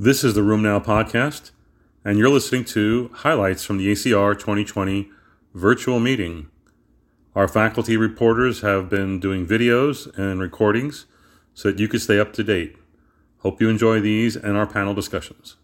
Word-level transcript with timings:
This 0.00 0.22
is 0.22 0.34
the 0.34 0.42
RheumNow 0.42 0.84
podcast, 0.84 1.50
and 2.04 2.18
you're 2.18 2.28
listening 2.28 2.64
to 2.66 3.10
highlights 3.12 3.64
from 3.64 3.78
the 3.78 3.90
ACR 3.90 4.38
2020 4.38 5.10
virtual 5.54 5.98
meeting. 5.98 6.50
Our 7.34 7.48
faculty 7.48 7.96
reporters 7.96 8.60
have 8.60 8.88
been 8.88 9.18
doing 9.18 9.44
videos 9.44 10.06
and 10.16 10.38
recordings 10.40 11.06
so 11.52 11.72
that 11.72 11.80
you 11.80 11.88
can 11.88 11.98
stay 11.98 12.20
up 12.20 12.32
to 12.34 12.44
date. 12.44 12.76
Hope 13.38 13.60
you 13.60 13.68
enjoy 13.68 13.98
these 13.98 14.36
and 14.36 14.56
our 14.56 14.68
panel 14.68 14.94
discussions. 14.94 15.56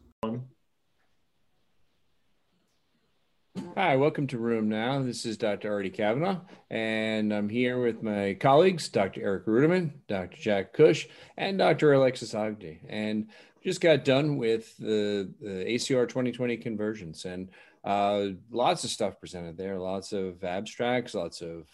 Hi, 3.76 3.94
welcome 3.94 4.26
to 4.26 4.36
RheumNow. 4.36 5.06
This 5.06 5.24
is 5.26 5.36
Dr. 5.36 5.72
Artie 5.72 5.90
Kavanaugh, 5.90 6.40
and 6.70 7.32
I'm 7.32 7.48
here 7.48 7.80
with 7.80 8.02
my 8.02 8.36
colleagues, 8.40 8.88
Dr. 8.88 9.22
Eric 9.22 9.46
Ruderman, 9.46 9.92
Dr. 10.08 10.36
Jack 10.36 10.72
Cush, 10.72 11.06
and 11.36 11.56
Dr. 11.56 11.92
Alexis 11.92 12.34
Ogdie. 12.34 12.80
And 12.88 13.28
just 13.64 13.80
got 13.80 14.04
done 14.04 14.36
with 14.36 14.76
the, 14.76 15.32
the 15.40 15.64
ACR 15.64 16.06
2020 16.08 16.56
Convergence 16.58 17.24
and 17.24 17.48
uh, 17.82 18.28
lots 18.50 18.84
of 18.84 18.90
stuff 18.90 19.18
presented 19.18 19.56
there, 19.56 19.78
lots 19.78 20.12
of 20.12 20.42
abstracts, 20.44 21.14
lots 21.14 21.42
of 21.42 21.66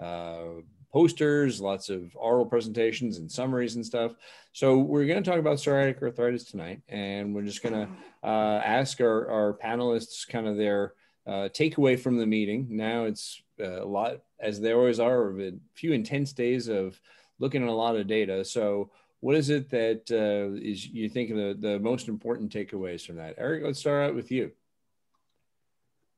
uh, 0.00 0.60
posters, 0.92 1.60
lots 1.60 1.90
of 1.90 2.14
oral 2.14 2.46
presentations 2.46 3.18
and 3.18 3.30
summaries 3.30 3.76
and 3.76 3.84
stuff. 3.84 4.12
So 4.52 4.78
we're 4.78 5.06
going 5.06 5.22
to 5.22 5.28
talk 5.28 5.40
about 5.40 5.58
psoriatic 5.58 6.02
arthritis 6.02 6.44
tonight, 6.44 6.82
and 6.88 7.34
we're 7.34 7.42
just 7.42 7.62
going 7.62 7.74
to 7.74 7.88
uh, 8.22 8.62
ask 8.64 9.00
our, 9.00 9.28
our 9.30 9.58
panelists 9.62 10.28
kind 10.28 10.46
of 10.46 10.56
their 10.56 10.94
uh, 11.26 11.48
takeaway 11.48 11.98
from 11.98 12.16
the 12.18 12.26
meeting. 12.26 12.68
Now 12.70 13.04
it's 13.04 13.42
uh, 13.60 13.82
a 13.82 13.86
lot, 13.86 14.20
as 14.40 14.60
they 14.60 14.72
always 14.72 15.00
are, 15.00 15.40
a 15.40 15.52
few 15.74 15.92
intense 15.92 16.32
days 16.32 16.68
of 16.68 17.00
looking 17.38 17.62
at 17.62 17.68
a 17.68 17.72
lot 17.72 17.96
of 17.96 18.06
data. 18.06 18.44
So 18.44 18.90
what 19.24 19.36
is 19.36 19.48
it 19.48 19.70
that 19.70 20.02
uh, 20.10 20.54
is 20.62 20.86
you 20.86 21.08
think 21.08 21.30
the, 21.30 21.56
the 21.58 21.78
most 21.78 22.08
important 22.08 22.52
takeaways 22.52 23.06
from 23.06 23.16
that? 23.16 23.34
Eric, 23.38 23.62
let's 23.64 23.78
start 23.78 24.10
out 24.10 24.14
with 24.14 24.30
you. 24.30 24.52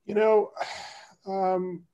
You 0.07 0.17
know, 0.17 0.51
um, 1.25 1.85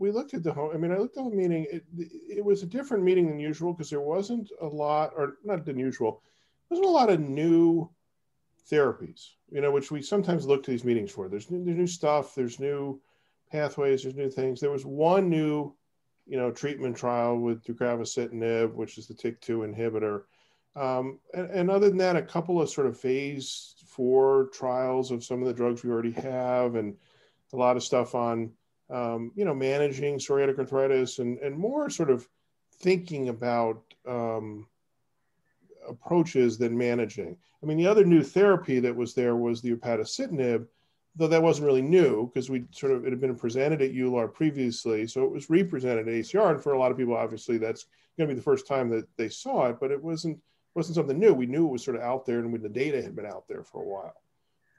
we 0.00 0.10
looked 0.10 0.34
at 0.34 0.42
the 0.42 0.52
whole, 0.52 0.72
I 0.74 0.78
mean, 0.78 0.90
I 0.90 0.96
looked 0.96 1.16
at 1.16 1.22
the 1.22 1.30
meeting. 1.30 1.68
It, 1.70 1.84
it 1.96 2.44
was 2.44 2.64
a 2.64 2.66
different 2.66 3.04
meeting 3.04 3.28
than 3.28 3.38
usual 3.38 3.72
because 3.72 3.88
there 3.88 4.00
wasn't 4.00 4.50
a 4.60 4.66
lot, 4.66 5.12
or 5.16 5.34
not 5.44 5.64
than 5.64 5.78
usual, 5.78 6.24
there 6.68 6.80
wasn't 6.80 6.88
a 6.88 6.98
lot 6.98 7.10
of 7.10 7.20
new 7.20 7.88
therapies, 8.68 9.28
you 9.48 9.60
know, 9.60 9.70
which 9.70 9.92
we 9.92 10.02
sometimes 10.02 10.44
look 10.44 10.64
to 10.64 10.72
these 10.72 10.84
meetings 10.84 11.12
for. 11.12 11.28
There's 11.28 11.52
new, 11.52 11.64
there's 11.64 11.78
new 11.78 11.86
stuff, 11.86 12.34
there's 12.34 12.58
new 12.58 13.00
pathways, 13.52 14.02
there's 14.02 14.16
new 14.16 14.28
things. 14.28 14.58
There 14.58 14.72
was 14.72 14.84
one 14.84 15.30
new, 15.30 15.72
you 16.26 16.36
know, 16.36 16.50
treatment 16.50 16.96
trial 16.96 17.38
with 17.38 17.62
deucravacitinib, 17.62 18.74
which 18.74 18.98
is 18.98 19.06
the 19.06 19.14
TYK2 19.14 19.72
inhibitor. 19.72 20.22
Um, 20.74 21.18
and, 21.34 21.50
and, 21.50 21.70
other 21.70 21.88
than 21.88 21.98
that, 21.98 22.16
a 22.16 22.22
couple 22.22 22.60
of 22.60 22.70
sort 22.70 22.86
of 22.86 22.98
phase 22.98 23.74
four 23.86 24.48
trials 24.54 25.10
of 25.10 25.22
some 25.22 25.42
of 25.42 25.46
the 25.46 25.52
drugs 25.52 25.84
we 25.84 25.90
already 25.90 26.12
have, 26.12 26.76
and 26.76 26.96
a 27.52 27.56
lot 27.56 27.76
of 27.76 27.82
stuff 27.82 28.14
on, 28.14 28.50
um, 28.88 29.32
you 29.34 29.44
know, 29.44 29.54
managing 29.54 30.18
psoriatic 30.18 30.58
arthritis 30.58 31.18
and, 31.18 31.38
and 31.40 31.56
more 31.56 31.90
sort 31.90 32.10
of 32.10 32.26
thinking 32.80 33.28
about 33.28 33.82
um, 34.08 34.66
approaches 35.86 36.56
than 36.56 36.76
managing. 36.76 37.36
I 37.62 37.66
mean, 37.66 37.76
the 37.76 37.86
other 37.86 38.04
new 38.04 38.22
therapy 38.22 38.80
that 38.80 38.96
was 38.96 39.14
there 39.14 39.36
was 39.36 39.60
the 39.60 39.74
upadacitinib, 39.74 40.66
though 41.16 41.28
that 41.28 41.42
wasn't 41.42 41.66
really 41.66 41.82
new 41.82 42.26
because 42.26 42.48
we 42.48 42.64
sort 42.70 42.92
of 42.92 43.04
it 43.04 43.10
had 43.10 43.20
been 43.20 43.36
presented 43.36 43.82
at 43.82 43.92
EULAR 43.92 44.32
previously, 44.32 45.06
so 45.06 45.22
it 45.24 45.30
was 45.30 45.50
represented 45.50 46.08
at 46.08 46.14
ACR, 46.14 46.52
and 46.52 46.62
for 46.62 46.72
a 46.72 46.78
lot 46.78 46.90
of 46.90 46.96
people, 46.96 47.14
obviously, 47.14 47.58
that's 47.58 47.86
going 48.16 48.28
to 48.28 48.34
be 48.34 48.38
the 48.38 48.44
first 48.44 48.66
time 48.66 48.88
that 48.90 49.06
they 49.16 49.28
saw 49.28 49.68
it, 49.68 49.76
but 49.80 49.90
it 49.90 50.02
wasn't 50.02 50.38
wasn't 50.74 50.96
something 50.96 51.18
new. 51.18 51.34
We 51.34 51.46
knew 51.46 51.66
it 51.66 51.72
was 51.72 51.84
sort 51.84 51.96
of 51.96 52.02
out 52.02 52.26
there, 52.26 52.38
and 52.38 52.52
when 52.52 52.62
the 52.62 52.68
data 52.68 53.02
had 53.02 53.14
been 53.14 53.26
out 53.26 53.44
there 53.48 53.62
for 53.62 53.82
a 53.82 53.86
while. 53.86 54.14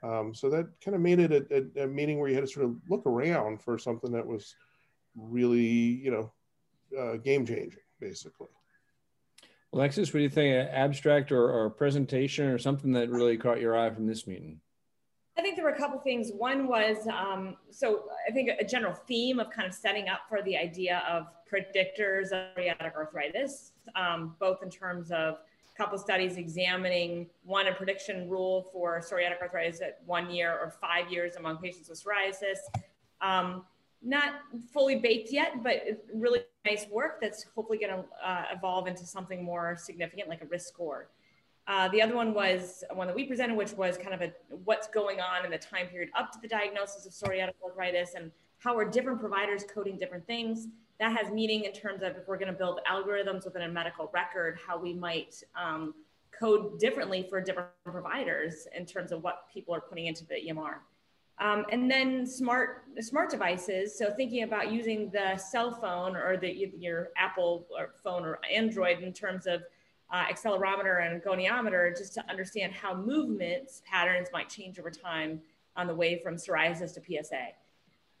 Um, 0.02 0.34
so 0.34 0.50
that 0.50 0.66
kind 0.84 0.94
of 0.94 1.00
made 1.00 1.18
it 1.18 1.32
a, 1.32 1.80
a, 1.80 1.84
a, 1.84 1.86
meeting 1.86 2.18
where 2.18 2.28
you 2.28 2.34
had 2.34 2.44
to 2.44 2.50
sort 2.50 2.66
of 2.66 2.76
look 2.90 3.06
around 3.06 3.62
for 3.62 3.78
something 3.78 4.12
that 4.12 4.26
was 4.26 4.54
really, 5.16 5.62
you 5.62 6.10
know, 6.10 6.32
uh, 6.98 7.16
game 7.16 7.46
changing, 7.46 7.80
basically. 8.00 8.48
Alexis, 9.72 10.12
what 10.12 10.18
do 10.18 10.22
you 10.22 10.28
think? 10.28 10.54
An 10.54 10.68
abstract 10.74 11.32
or, 11.32 11.50
or 11.50 11.70
presentation 11.70 12.46
or 12.46 12.58
something 12.58 12.92
that 12.92 13.08
really 13.08 13.38
caught 13.38 13.60
your 13.60 13.76
eye 13.76 13.90
from 13.90 14.06
this 14.06 14.26
meeting? 14.26 14.60
I 15.36 15.42
think 15.42 15.56
there 15.56 15.64
were 15.64 15.72
a 15.72 15.76
couple 15.76 15.98
things. 15.98 16.30
One 16.36 16.68
was 16.68 17.08
um, 17.08 17.56
so 17.70 18.04
I 18.28 18.30
think 18.30 18.50
a 18.60 18.64
general 18.64 18.94
theme 18.94 19.40
of 19.40 19.50
kind 19.50 19.66
of 19.66 19.74
setting 19.74 20.08
up 20.08 20.20
for 20.28 20.42
the 20.42 20.56
idea 20.56 21.02
of 21.08 21.26
predictors 21.50 22.26
of 22.26 22.54
psoriatic 22.56 22.94
arthritis, 22.94 23.72
um, 23.96 24.36
both 24.38 24.62
in 24.62 24.70
terms 24.70 25.10
of 25.10 25.38
couple 25.76 25.98
studies 25.98 26.36
examining 26.36 27.28
one 27.42 27.66
a 27.66 27.72
prediction 27.72 28.28
rule 28.28 28.68
for 28.72 29.00
psoriatic 29.00 29.40
arthritis 29.42 29.80
at 29.80 30.00
one 30.06 30.30
year 30.30 30.52
or 30.52 30.70
five 30.80 31.10
years 31.10 31.36
among 31.36 31.58
patients 31.58 31.88
with 31.88 32.02
psoriasis. 32.02 32.58
Um, 33.20 33.64
not 34.02 34.34
fully 34.72 34.96
baked 34.96 35.32
yet, 35.32 35.62
but 35.62 35.82
really 36.12 36.40
nice 36.64 36.86
work 36.90 37.20
that's 37.20 37.46
hopefully 37.54 37.78
going 37.78 37.92
to 37.92 38.04
uh, 38.24 38.44
evolve 38.52 38.86
into 38.86 39.04
something 39.06 39.42
more 39.42 39.76
significant, 39.76 40.28
like 40.28 40.42
a 40.42 40.46
risk 40.46 40.68
score. 40.68 41.08
Uh, 41.66 41.88
the 41.88 42.02
other 42.02 42.14
one 42.14 42.34
was 42.34 42.84
one 42.92 43.06
that 43.06 43.16
we 43.16 43.24
presented, 43.24 43.56
which 43.56 43.72
was 43.72 43.96
kind 43.96 44.12
of 44.12 44.20
a 44.20 44.32
what's 44.64 44.86
going 44.88 45.20
on 45.20 45.46
in 45.46 45.50
the 45.50 45.58
time 45.58 45.86
period 45.86 46.10
up 46.16 46.30
to 46.30 46.38
the 46.40 46.48
diagnosis 46.48 47.06
of 47.06 47.12
psoriatic 47.12 47.54
arthritis 47.64 48.14
and 48.14 48.30
how 48.58 48.76
are 48.76 48.84
different 48.84 49.18
providers 49.18 49.64
coding 49.72 49.96
different 49.96 50.26
things. 50.26 50.68
That 51.00 51.16
has 51.16 51.32
meaning 51.32 51.64
in 51.64 51.72
terms 51.72 52.02
of 52.02 52.16
if 52.16 52.28
we're 52.28 52.38
going 52.38 52.52
to 52.52 52.58
build 52.58 52.80
algorithms 52.90 53.44
within 53.44 53.62
a 53.62 53.68
medical 53.68 54.10
record, 54.14 54.58
how 54.64 54.78
we 54.78 54.94
might 54.94 55.42
um, 55.60 55.94
code 56.38 56.78
differently 56.78 57.26
for 57.28 57.40
different 57.40 57.70
providers 57.84 58.66
in 58.76 58.86
terms 58.86 59.12
of 59.12 59.22
what 59.22 59.46
people 59.52 59.74
are 59.74 59.80
putting 59.80 60.06
into 60.06 60.24
the 60.26 60.36
EMR. 60.48 60.76
Um, 61.38 61.64
and 61.72 61.90
then 61.90 62.26
smart 62.26 62.84
smart 63.00 63.28
devices. 63.28 63.98
So 63.98 64.12
thinking 64.12 64.44
about 64.44 64.70
using 64.70 65.10
the 65.10 65.36
cell 65.36 65.72
phone 65.72 66.14
or 66.14 66.36
the 66.36 66.72
your 66.78 67.08
Apple 67.16 67.66
or 67.76 67.94
phone 68.04 68.24
or 68.24 68.38
Android 68.52 69.00
in 69.00 69.12
terms 69.12 69.46
of 69.46 69.62
uh, 70.12 70.24
accelerometer 70.26 71.04
and 71.04 71.20
goniometer, 71.22 71.96
just 71.96 72.14
to 72.14 72.30
understand 72.30 72.72
how 72.72 72.94
movements 72.94 73.82
patterns 73.84 74.28
might 74.32 74.48
change 74.48 74.78
over 74.78 74.90
time 74.90 75.40
on 75.76 75.88
the 75.88 75.94
way 75.94 76.20
from 76.22 76.36
psoriasis 76.36 76.94
to 76.94 77.00
PSA. 77.00 77.48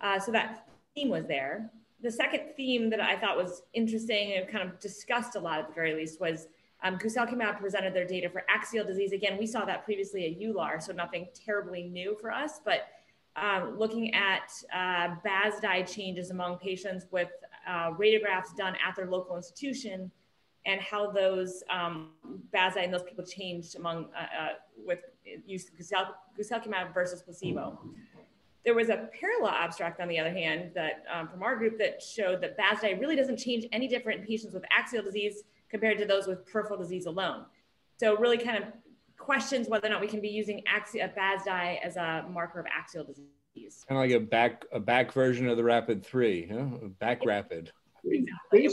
Uh, 0.00 0.18
so 0.18 0.32
that 0.32 0.66
theme 0.94 1.08
was 1.08 1.24
there. 1.26 1.70
The 2.02 2.10
second 2.10 2.54
theme 2.56 2.90
that 2.90 3.00
I 3.00 3.16
thought 3.16 3.36
was 3.36 3.62
interesting 3.72 4.34
and 4.34 4.48
kind 4.48 4.68
of 4.68 4.78
discussed 4.78 5.36
a 5.36 5.40
lot 5.40 5.58
at 5.58 5.68
the 5.68 5.74
very 5.74 5.94
least 5.94 6.20
was 6.20 6.48
um, 6.82 6.98
Guselkumab 6.98 7.58
presented 7.58 7.94
their 7.94 8.06
data 8.06 8.28
for 8.28 8.44
axial 8.48 8.84
disease. 8.84 9.12
Again, 9.12 9.38
we 9.38 9.46
saw 9.46 9.64
that 9.64 9.84
previously 9.84 10.26
at 10.26 10.40
EULAR, 10.40 10.82
so 10.82 10.92
nothing 10.92 11.28
terribly 11.34 11.84
new 11.84 12.16
for 12.20 12.30
us, 12.30 12.60
but 12.62 12.88
um, 13.36 13.78
looking 13.78 14.14
at 14.14 14.52
uh, 14.72 15.16
BASDAI 15.26 15.92
changes 15.92 16.30
among 16.30 16.58
patients 16.58 17.06
with 17.10 17.30
uh, 17.66 17.90
radiographs 17.92 18.54
done 18.56 18.74
at 18.86 18.94
their 18.96 19.06
local 19.06 19.36
institution 19.36 20.10
and 20.66 20.80
how 20.80 21.10
those 21.10 21.62
um, 21.70 22.10
BASDAI 22.52 22.84
and 22.84 22.94
those 22.94 23.02
people 23.02 23.24
changed 23.24 23.76
among 23.76 24.06
uh, 24.16 24.42
uh 24.42 24.48
with 24.84 25.00
use 25.46 25.70
guselkumab 26.38 26.92
versus 26.92 27.22
placebo. 27.22 27.78
There 28.64 28.74
was 28.74 28.88
a 28.88 29.08
parallel 29.20 29.52
abstract, 29.52 30.00
on 30.00 30.08
the 30.08 30.18
other 30.18 30.32
hand, 30.32 30.70
that 30.74 31.04
um, 31.12 31.28
from 31.28 31.42
our 31.42 31.54
group 31.56 31.78
that 31.78 32.02
showed 32.02 32.40
that 32.40 32.56
BASDAI 32.58 32.98
really 33.00 33.16
doesn't 33.16 33.36
change 33.36 33.66
any 33.72 33.88
different 33.88 34.20
in 34.20 34.26
patients 34.26 34.54
with 34.54 34.64
axial 34.70 35.02
disease 35.02 35.42
compared 35.68 35.98
to 35.98 36.06
those 36.06 36.26
with 36.26 36.46
peripheral 36.46 36.78
disease 36.78 37.06
alone. 37.06 37.44
So 37.98 38.16
really 38.16 38.38
kind 38.38 38.62
of 38.62 38.64
questions 39.18 39.68
whether 39.68 39.86
or 39.86 39.90
not 39.90 40.00
we 40.00 40.08
can 40.08 40.20
be 40.20 40.28
using 40.28 40.62
axi- 40.72 41.02
BASDAI 41.14 41.80
as 41.82 41.96
a 41.96 42.26
marker 42.30 42.60
of 42.60 42.66
axial 42.66 43.04
disease. 43.04 43.84
Kind 43.88 43.98
of 43.98 44.08
like 44.10 44.22
a 44.22 44.24
back 44.24 44.64
a 44.72 44.80
back 44.80 45.12
version 45.12 45.48
of 45.48 45.56
the 45.56 45.64
Rapid 45.64 46.04
Three, 46.04 46.48
huh? 46.48 46.88
back 46.98 47.24
rapid. 47.24 47.70
Exactly. 48.04 48.68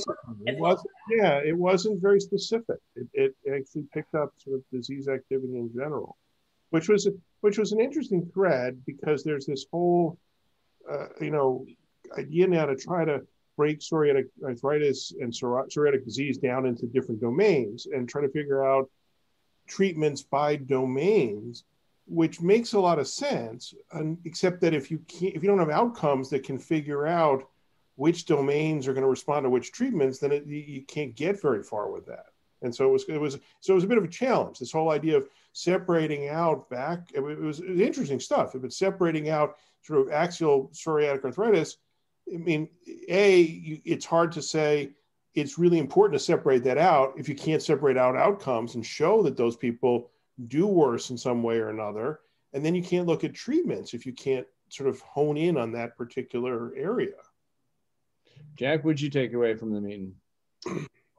It 0.45 0.59
wasn't, 0.59 0.89
yeah, 1.09 1.37
it 1.37 1.55
wasn't 1.55 2.01
very 2.01 2.19
specific. 2.19 2.77
It, 2.95 3.33
it 3.43 3.53
actually 3.53 3.85
picked 3.93 4.15
up 4.15 4.33
sort 4.37 4.57
of 4.57 4.63
disease 4.71 5.07
activity 5.07 5.55
in 5.57 5.71
general, 5.73 6.17
which 6.71 6.89
was 6.89 7.07
which 7.41 7.57
was 7.57 7.71
an 7.71 7.79
interesting 7.79 8.29
thread 8.33 8.81
because 8.85 9.23
there's 9.23 9.45
this 9.45 9.65
whole, 9.71 10.17
uh, 10.91 11.07
you 11.19 11.31
know, 11.31 11.65
idea 12.17 12.47
now 12.47 12.65
to 12.65 12.75
try 12.75 13.05
to 13.05 13.21
break 13.57 13.79
psoriatic 13.79 14.25
arthritis 14.43 15.13
and 15.19 15.31
psoriatic 15.31 16.03
disease 16.03 16.37
down 16.37 16.65
into 16.65 16.87
different 16.87 17.21
domains 17.21 17.87
and 17.87 18.07
try 18.07 18.21
to 18.21 18.29
figure 18.29 18.65
out 18.65 18.89
treatments 19.67 20.23
by 20.23 20.55
domains, 20.55 21.63
which 22.07 22.41
makes 22.41 22.73
a 22.73 22.79
lot 22.79 22.99
of 22.99 23.07
sense. 23.07 23.73
And, 23.91 24.17
except 24.25 24.61
that 24.61 24.73
if 24.73 24.89
you 24.89 24.99
can't, 25.07 25.35
if 25.35 25.43
you 25.43 25.49
don't 25.49 25.59
have 25.59 25.69
outcomes 25.69 26.29
that 26.29 26.43
can 26.43 26.57
figure 26.57 27.05
out 27.05 27.43
which 27.95 28.25
domains 28.25 28.87
are 28.87 28.93
going 28.93 29.03
to 29.03 29.09
respond 29.09 29.43
to 29.43 29.49
which 29.49 29.71
treatments, 29.71 30.19
then 30.19 30.31
it, 30.31 30.45
you 30.45 30.83
can't 30.83 31.15
get 31.15 31.41
very 31.41 31.63
far 31.63 31.91
with 31.91 32.05
that. 32.07 32.30
And 32.61 32.73
so 32.73 32.87
it 32.87 32.91
was, 32.91 33.05
it 33.09 33.19
was, 33.19 33.39
so 33.59 33.73
it 33.73 33.75
was 33.75 33.83
a 33.83 33.87
bit 33.87 33.97
of 33.97 34.03
a 34.03 34.07
challenge. 34.07 34.59
This 34.59 34.71
whole 34.71 34.91
idea 34.91 35.17
of 35.17 35.27
separating 35.53 36.29
out 36.29 36.69
back, 36.69 37.09
it 37.13 37.19
was, 37.19 37.59
it 37.59 37.69
was 37.69 37.79
interesting 37.79 38.19
stuff. 38.19 38.53
But 38.53 38.73
separating 38.73 39.29
out 39.29 39.57
sort 39.81 40.01
of 40.01 40.11
axial 40.13 40.69
psoriatic 40.73 41.23
arthritis, 41.23 41.77
I 42.31 42.37
mean, 42.37 42.69
a, 43.09 43.41
it's 43.83 44.05
hard 44.05 44.31
to 44.33 44.41
say 44.41 44.91
it's 45.33 45.57
really 45.57 45.79
important 45.79 46.19
to 46.19 46.23
separate 46.23 46.63
that 46.65 46.77
out 46.77 47.13
if 47.17 47.27
you 47.27 47.35
can't 47.35 47.63
separate 47.63 47.97
out 47.97 48.15
outcomes 48.15 48.75
and 48.75 48.85
show 48.85 49.23
that 49.23 49.37
those 49.37 49.55
people 49.55 50.11
do 50.47 50.67
worse 50.67 51.09
in 51.09 51.17
some 51.17 51.41
way 51.41 51.57
or 51.57 51.69
another. 51.69 52.19
And 52.53 52.65
then 52.65 52.75
you 52.75 52.83
can't 52.83 53.07
look 53.07 53.23
at 53.23 53.33
treatments 53.33 53.93
if 53.93 54.05
you 54.05 54.13
can't 54.13 54.45
sort 54.69 54.89
of 54.89 54.99
hone 55.01 55.37
in 55.37 55.57
on 55.57 55.71
that 55.73 55.97
particular 55.97 56.73
area. 56.75 57.15
Jack, 58.55 58.83
what'd 58.83 59.01
you 59.01 59.09
take 59.09 59.33
away 59.33 59.55
from 59.55 59.73
the 59.73 59.81
meeting? 59.81 60.15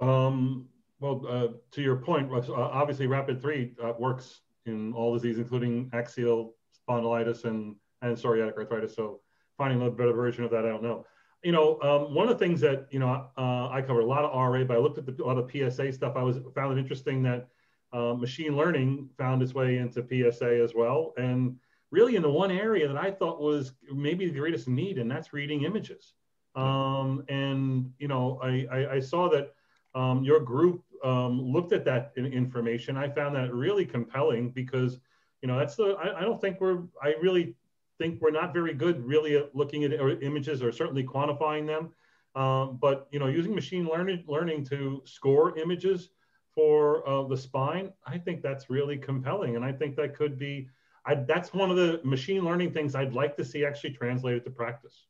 Um, 0.00 0.68
well, 1.02 1.26
uh, 1.28 1.48
to 1.72 1.82
your 1.82 1.96
point, 1.96 2.32
uh, 2.32 2.52
obviously 2.52 3.08
Rapid 3.08 3.42
3 3.42 3.74
uh, 3.82 3.92
works 3.98 4.42
in 4.66 4.92
all 4.92 5.12
diseases, 5.12 5.40
including 5.40 5.90
axial 5.92 6.54
spondylitis 6.88 7.44
and, 7.44 7.74
and 8.02 8.16
psoriatic 8.16 8.56
arthritis. 8.56 8.94
So 8.94 9.20
finding 9.58 9.84
a 9.84 9.90
better 9.90 10.12
version 10.12 10.44
of 10.44 10.52
that, 10.52 10.64
I 10.64 10.68
don't 10.68 10.82
know. 10.82 11.04
You 11.42 11.50
know, 11.50 11.80
um, 11.82 12.14
one 12.14 12.28
of 12.28 12.38
the 12.38 12.44
things 12.44 12.60
that, 12.60 12.86
you 12.92 13.00
know, 13.00 13.26
uh, 13.36 13.68
I 13.68 13.82
covered 13.82 14.02
a 14.02 14.06
lot 14.06 14.24
of 14.24 14.32
RA, 14.32 14.62
but 14.62 14.76
I 14.76 14.80
looked 14.80 14.98
at 14.98 15.06
the, 15.06 15.24
a 15.24 15.26
lot 15.26 15.38
of 15.38 15.50
PSA 15.50 15.92
stuff. 15.92 16.14
I 16.14 16.22
was 16.22 16.38
found 16.54 16.78
it 16.78 16.80
interesting 16.80 17.20
that 17.24 17.48
uh, 17.92 18.14
machine 18.14 18.56
learning 18.56 19.08
found 19.18 19.42
its 19.42 19.54
way 19.54 19.78
into 19.78 20.06
PSA 20.06 20.62
as 20.62 20.72
well. 20.72 21.14
And 21.16 21.56
really 21.90 22.14
in 22.14 22.22
the 22.22 22.30
one 22.30 22.52
area 22.52 22.86
that 22.86 22.96
I 22.96 23.10
thought 23.10 23.40
was 23.40 23.72
maybe 23.92 24.26
the 24.26 24.38
greatest 24.38 24.68
need, 24.68 24.98
and 24.98 25.10
that's 25.10 25.32
reading 25.32 25.64
images. 25.64 26.14
Um, 26.54 27.24
and, 27.28 27.90
you 27.98 28.06
know, 28.06 28.38
I, 28.40 28.66
I, 28.70 28.94
I 28.94 29.00
saw 29.00 29.28
that 29.30 29.52
um, 29.94 30.22
your 30.22 30.40
group 30.40 30.84
um, 31.02 31.40
looked 31.40 31.72
at 31.72 31.84
that 31.84 32.12
information. 32.16 32.96
I 32.96 33.08
found 33.08 33.34
that 33.36 33.52
really 33.52 33.84
compelling 33.84 34.50
because, 34.50 34.98
you 35.40 35.48
know, 35.48 35.58
that's 35.58 35.74
the, 35.74 35.96
I, 36.02 36.20
I, 36.20 36.22
don't 36.22 36.40
think 36.40 36.60
we're, 36.60 36.82
I 37.02 37.14
really 37.20 37.56
think 37.98 38.20
we're 38.20 38.30
not 38.30 38.52
very 38.52 38.74
good 38.74 39.04
really 39.04 39.36
at 39.36 39.54
looking 39.54 39.84
at 39.84 39.92
images 40.22 40.62
or 40.62 40.72
certainly 40.72 41.04
quantifying 41.04 41.66
them. 41.66 41.90
Um, 42.34 42.78
but, 42.80 43.08
you 43.10 43.18
know, 43.18 43.26
using 43.26 43.54
machine 43.54 43.86
learning, 43.86 44.24
learning 44.26 44.64
to 44.66 45.02
score 45.04 45.58
images 45.58 46.10
for 46.54 47.06
uh, 47.08 47.24
the 47.24 47.36
spine, 47.36 47.92
I 48.06 48.18
think 48.18 48.42
that's 48.42 48.70
really 48.70 48.96
compelling. 48.96 49.56
And 49.56 49.64
I 49.64 49.72
think 49.72 49.96
that 49.96 50.14
could 50.14 50.38
be, 50.38 50.68
I, 51.04 51.16
that's 51.16 51.52
one 51.52 51.70
of 51.70 51.76
the 51.76 52.00
machine 52.04 52.44
learning 52.44 52.72
things 52.72 52.94
I'd 52.94 53.12
like 53.12 53.36
to 53.36 53.44
see 53.44 53.64
actually 53.64 53.92
translated 53.92 54.44
to 54.44 54.50
practice. 54.50 55.06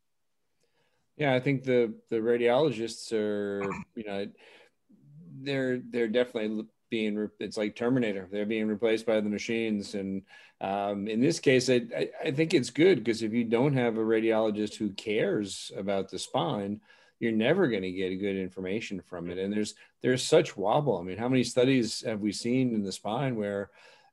Yeah, 1.17 1.35
I 1.35 1.41
think 1.41 1.65
the 1.65 1.93
the 2.09 2.17
radiologists 2.17 3.13
are, 3.13 3.63
you 3.95 4.05
know, 4.05 4.27
they're 5.43 5.81
they're 5.91 6.09
definitely 6.09 6.67
being 6.91 7.29
it's 7.41 7.57
like 7.57 7.75
Terminator. 7.75 8.29
They're 8.31 8.47
being 8.47 8.69
replaced 8.69 9.07
by 9.07 9.21
the 9.21 9.29
machines, 9.29 9.95
and 9.95 10.23
um, 10.61 11.09
in 11.09 11.21
this 11.21 11.41
case, 11.41 11.69
I, 11.71 11.83
I, 11.97 12.09
I 12.25 12.31
think 12.31 12.55
it's 12.55 12.71
good 12.71 12.99
because 12.99 13.23
if 13.23 13.33
you 13.33 13.45
don't 13.45 13.75
have 13.75 13.97
a 13.97 14.03
radiologist 14.03 14.77
who 14.77 14.91
cares 14.91 15.73
about 15.77 16.11
the 16.11 16.19
spine, 16.19 16.81
you're 17.19 17.33
never 17.33 17.69
going 17.69 17.83
to 17.83 17.91
get 17.91 18.21
good 18.21 18.37
information 18.37 19.01
from 19.01 19.31
it. 19.31 19.39
And 19.39 19.53
there's 19.53 19.75
there's 20.03 20.23
such 20.23 20.57
wobble. 20.57 20.99
I 20.99 21.03
mean, 21.03 21.19
how 21.19 21.29
many 21.29 21.45
studies 21.45 22.03
have 22.07 22.21
we 22.21 22.33
seen 22.33 22.75
in 22.75 22.83
the 22.83 22.93
spine 22.93 23.37
where 23.37 23.71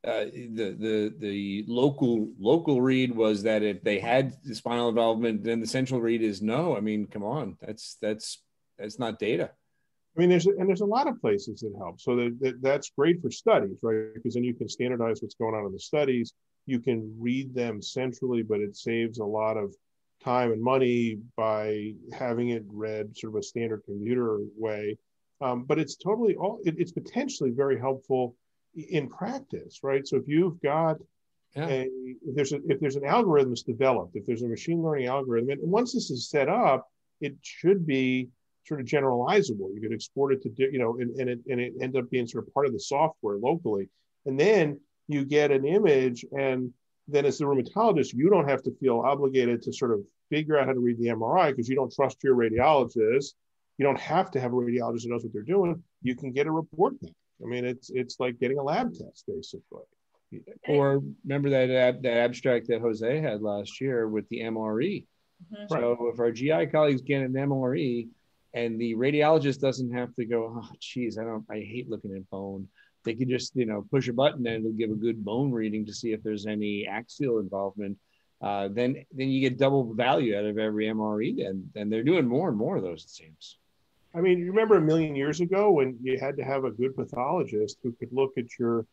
uh, 0.08 0.26
the 0.26 0.76
the 0.80 1.14
the 1.20 1.66
local 1.68 2.30
local 2.40 2.82
read 2.82 3.14
was 3.14 3.44
that 3.44 3.64
if 3.64 3.84
they 3.84 4.00
had 4.00 4.34
the 4.44 4.56
spinal 4.56 4.88
involvement, 4.90 5.44
then 5.44 5.60
the 5.60 5.68
central 5.68 6.00
read 6.00 6.22
is 6.22 6.42
no. 6.42 6.78
I 6.78 6.80
mean, 6.80 7.08
come 7.08 7.24
on, 7.24 7.58
that's 7.60 7.98
that's 8.02 8.42
that's 8.78 8.98
not 8.98 9.20
data. 9.20 9.52
I 10.20 10.22
mean, 10.22 10.30
there's 10.30 10.48
and 10.48 10.68
there's 10.68 10.82
a 10.82 10.86
lot 10.86 11.08
of 11.08 11.22
places 11.22 11.62
that 11.62 11.74
help. 11.78 12.02
So 12.02 12.18
that, 12.18 12.38
that 12.42 12.62
that's 12.62 12.92
great 12.98 13.22
for 13.22 13.32
studies, 13.32 13.78
right? 13.82 14.14
Because 14.14 14.34
then 14.34 14.44
you 14.44 14.54
can 14.54 14.68
standardize 14.68 15.22
what's 15.22 15.36
going 15.36 15.56
on 15.56 15.66
in 15.66 15.72
the 15.72 15.80
studies. 15.80 16.34
You 16.66 16.82
can 16.82 17.16
read 17.18 17.56
them 17.56 17.82
centrally, 17.82 18.44
but 18.44 18.60
it 18.60 18.76
saves 18.76 19.20
a 19.20 19.24
lot 19.24 19.56
of 19.56 19.74
time 20.22 20.52
and 20.52 20.62
money 20.62 21.20
by 21.38 21.94
having 22.12 22.50
it 22.50 22.66
read 22.68 23.18
sort 23.18 23.34
of 23.34 23.40
a 23.40 23.44
standard 23.44 23.84
computer 23.86 24.40
way. 24.58 24.98
Um, 25.40 25.64
but 25.64 25.80
it's 25.80 25.96
totally 25.96 26.36
all. 26.36 26.60
It, 26.66 26.76
it's 26.78 26.92
potentially 26.92 27.52
very 27.52 27.80
helpful 27.80 28.36
in 28.76 29.08
practice, 29.08 29.80
right? 29.84 30.06
So 30.06 30.18
if 30.18 30.28
you've 30.28 30.62
got 30.62 30.98
yeah. 31.56 31.66
a 31.66 31.88
if 32.28 32.36
there's 32.36 32.52
a, 32.52 32.60
if 32.68 32.82
there's 32.82 32.98
an 32.98 33.06
algorithm 33.06 33.52
that's 33.52 33.64
developed, 33.64 34.18
if 34.18 34.26
there's 34.26 34.44
a 34.44 34.50
machine 34.50 34.82
learning 34.84 35.08
algorithm, 35.08 35.50
and 35.52 35.72
once 35.72 35.94
this 35.94 36.12
is 36.12 36.30
set 36.30 36.50
up, 36.50 36.90
it 37.22 37.38
should 37.42 37.88
be 37.88 38.28
sort 38.66 38.82
of 38.82 38.86
generalizable. 38.86 39.74
You 39.74 39.80
could 39.82 39.94
export 39.94 40.34
it 40.34 40.42
to, 40.44 40.50
do, 40.50 40.70
you 40.72 40.80
know, 40.80 40.98
and, 41.00 41.16
and 41.20 41.30
it 41.30 41.40
and 41.50 41.60
it 41.60 41.74
ends 41.82 41.96
up 41.96 42.10
being 42.10 42.28
sort 42.28 42.48
of 42.48 42.54
part 42.54 42.66
of 42.66 42.74
the 42.74 42.80
software 42.80 43.38
locally. 43.38 43.90
And 44.26 44.40
then 44.40 44.80
you 45.08 45.26
get 45.26 45.52
an 45.52 45.66
image, 45.66 46.26
and 46.38 46.72
then 47.08 47.26
as 47.26 47.38
the 47.40 47.46
rheumatologist, 47.46 48.14
you 48.14 48.30
don't 48.30 48.48
have 48.48 48.62
to 48.64 48.72
feel 48.80 49.00
obligated 49.00 49.62
to 49.64 49.74
sort 49.74 49.92
of 49.92 50.02
figure 50.30 50.58
out 50.58 50.68
how 50.68 50.74
to 50.74 50.80
read 50.80 51.00
the 51.00 51.08
MRI 51.08 51.50
because 51.50 51.68
you 51.68 51.76
don't 51.76 51.94
trust 51.94 52.24
your 52.24 52.36
radiologist. 52.36 53.34
You 53.78 53.86
don't 53.86 54.00
have 54.00 54.30
to 54.32 54.40
have 54.40 54.52
a 54.52 54.56
radiologist 54.56 55.04
that 55.04 55.10
knows 55.10 55.24
what 55.24 55.34
they're 55.34 55.42
doing. 55.42 55.82
You 56.04 56.16
can 56.16 56.32
get 56.32 56.48
a 56.48 56.52
report 56.52 57.00
back. 57.02 57.12
I 57.42 57.48
mean, 57.48 57.66
it's 57.66 57.90
it's 57.90 58.20
like 58.20 58.40
getting 58.40 58.60
a 58.60 58.64
lab 58.64 58.94
test 58.94 59.24
basically. 59.28 59.84
Or 60.68 61.02
remember 61.24 61.50
that 61.50 61.72
ab- 61.72 62.04
that 62.04 62.18
abstract 62.18 62.68
that 62.68 62.82
Jose 62.82 63.20
had 63.20 63.42
last 63.42 63.82
year 63.82 64.08
with 64.08 64.28
the 64.30 64.42
MRE. 64.42 65.06
Mm-hmm. 65.54 65.66
So 65.70 65.96
right. 65.96 66.14
if 66.14 66.20
our 66.20 66.32
GI 66.32 66.68
colleagues 66.68 67.02
get 67.02 67.22
an 67.22 67.34
MRE, 67.34 68.08
and 68.54 68.80
the 68.80 68.96
radiologist 68.96 69.60
doesn't 69.60 69.94
have 69.94 70.14
to 70.16 70.26
go 70.26 70.62
oh 70.62 70.70
geez 70.80 71.18
i 71.18 71.24
don't 71.24 71.46
i 71.52 71.56
hate 71.56 71.90
looking 71.90 72.16
at 72.16 72.30
bone. 72.30 72.68
They 73.06 73.14
can 73.14 73.30
just 73.30 73.56
you 73.56 73.66
know 73.66 73.86
push 73.90 74.08
a 74.08 74.14
button 74.14 74.46
and 74.46 74.66
it'll 74.66 74.78
give 74.78 74.92
a 74.92 74.96
good 74.96 75.24
bone 75.24 75.52
reading 75.52 75.86
to 75.86 75.94
see 75.94 76.12
if 76.12 76.22
there's 76.24 76.46
any 76.46 76.88
axial 76.88 77.40
involvement. 77.40 77.98
Uh, 78.42 78.70
then 78.72 79.06
then 79.14 79.30
you 79.30 79.42
get 79.42 79.58
double 79.58 79.94
value 79.94 80.38
out 80.38 80.46
of 80.46 80.58
every 80.58 80.86
mre 80.86 81.48
and 81.48 81.70
and 81.76 81.92
they're 81.92 82.04
doing 82.04 82.26
more 82.26 82.50
and 82.50 82.58
more 82.58 82.78
of 82.78 82.84
those 82.84 83.04
it 83.04 83.10
seems. 83.10 83.58
I 84.14 84.22
mean 84.22 84.40
you 84.40 84.48
remember 84.48 84.78
a 84.78 84.82
million 84.82 85.16
years 85.16 85.40
ago 85.40 85.72
when 85.72 85.98
you 86.02 86.20
had 86.20 86.38
to 86.38 86.44
have 86.44 86.66
a 86.66 86.72
good 86.72 86.96
pathologist 86.96 87.78
who 87.84 87.94
could 87.94 88.12
look 88.12 88.34
at 88.38 88.46
your 88.58 88.86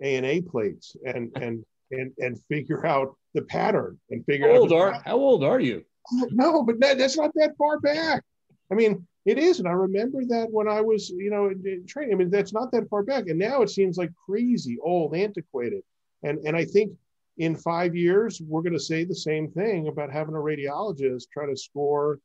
ana 0.00 0.40
plates 0.42 0.96
and 1.04 1.30
and 1.36 1.64
and 1.90 2.12
and 2.18 2.40
figure 2.44 2.86
out 2.86 3.16
the 3.34 3.42
pattern 3.42 3.98
and 4.10 4.24
figure 4.24 4.48
how 4.48 4.54
out 4.54 4.60
old 4.60 4.72
are 4.72 4.92
how 5.04 5.16
old 5.16 5.44
are 5.44 5.60
you? 5.60 5.84
No 6.30 6.62
but 6.62 6.80
that, 6.80 6.98
that's 6.98 7.16
not 7.16 7.30
that 7.34 7.56
far 7.58 7.78
back 7.78 8.24
I 8.70 8.74
mean, 8.74 9.06
it 9.26 9.38
is, 9.38 9.58
and 9.58 9.68
I 9.68 9.72
remember 9.72 10.24
that 10.26 10.50
when 10.50 10.68
I 10.68 10.80
was, 10.80 11.10
you 11.10 11.30
know, 11.30 11.52
training. 11.86 12.14
I 12.14 12.16
mean, 12.16 12.30
that's 12.30 12.52
not 12.52 12.72
that 12.72 12.88
far 12.88 13.02
back, 13.02 13.28
and 13.28 13.38
now 13.38 13.62
it 13.62 13.70
seems 13.70 13.98
like 13.98 14.10
crazy, 14.26 14.78
old, 14.82 15.14
antiquated. 15.14 15.82
And 16.22 16.38
and 16.46 16.56
I 16.56 16.64
think 16.64 16.92
in 17.38 17.56
five 17.56 17.94
years 17.96 18.40
we're 18.46 18.62
going 18.62 18.74
to 18.74 18.80
say 18.80 19.04
the 19.04 19.14
same 19.14 19.50
thing 19.50 19.88
about 19.88 20.12
having 20.12 20.34
a 20.34 20.38
radiologist 20.38 21.30
try 21.32 21.46
to 21.46 21.56
score 21.56 22.18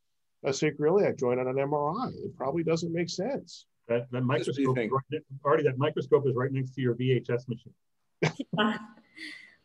a 0.44 0.50
sacroiliac 0.50 1.18
joint 1.18 1.40
on 1.40 1.48
an 1.48 1.56
MRI. 1.56 2.12
It 2.26 2.36
probably 2.36 2.64
doesn't 2.64 2.94
make 2.94 3.10
sense. 3.10 3.66
That, 3.88 4.08
that 4.12 4.22
microscope, 4.22 4.76
right, 4.76 4.90
already 5.44 5.64
that 5.64 5.78
microscope 5.78 6.28
is 6.28 6.36
right 6.36 6.52
next 6.52 6.74
to 6.76 6.82
your 6.82 6.96
VHS 6.96 7.48
machine. 7.48 7.74
Uh, 8.58 8.78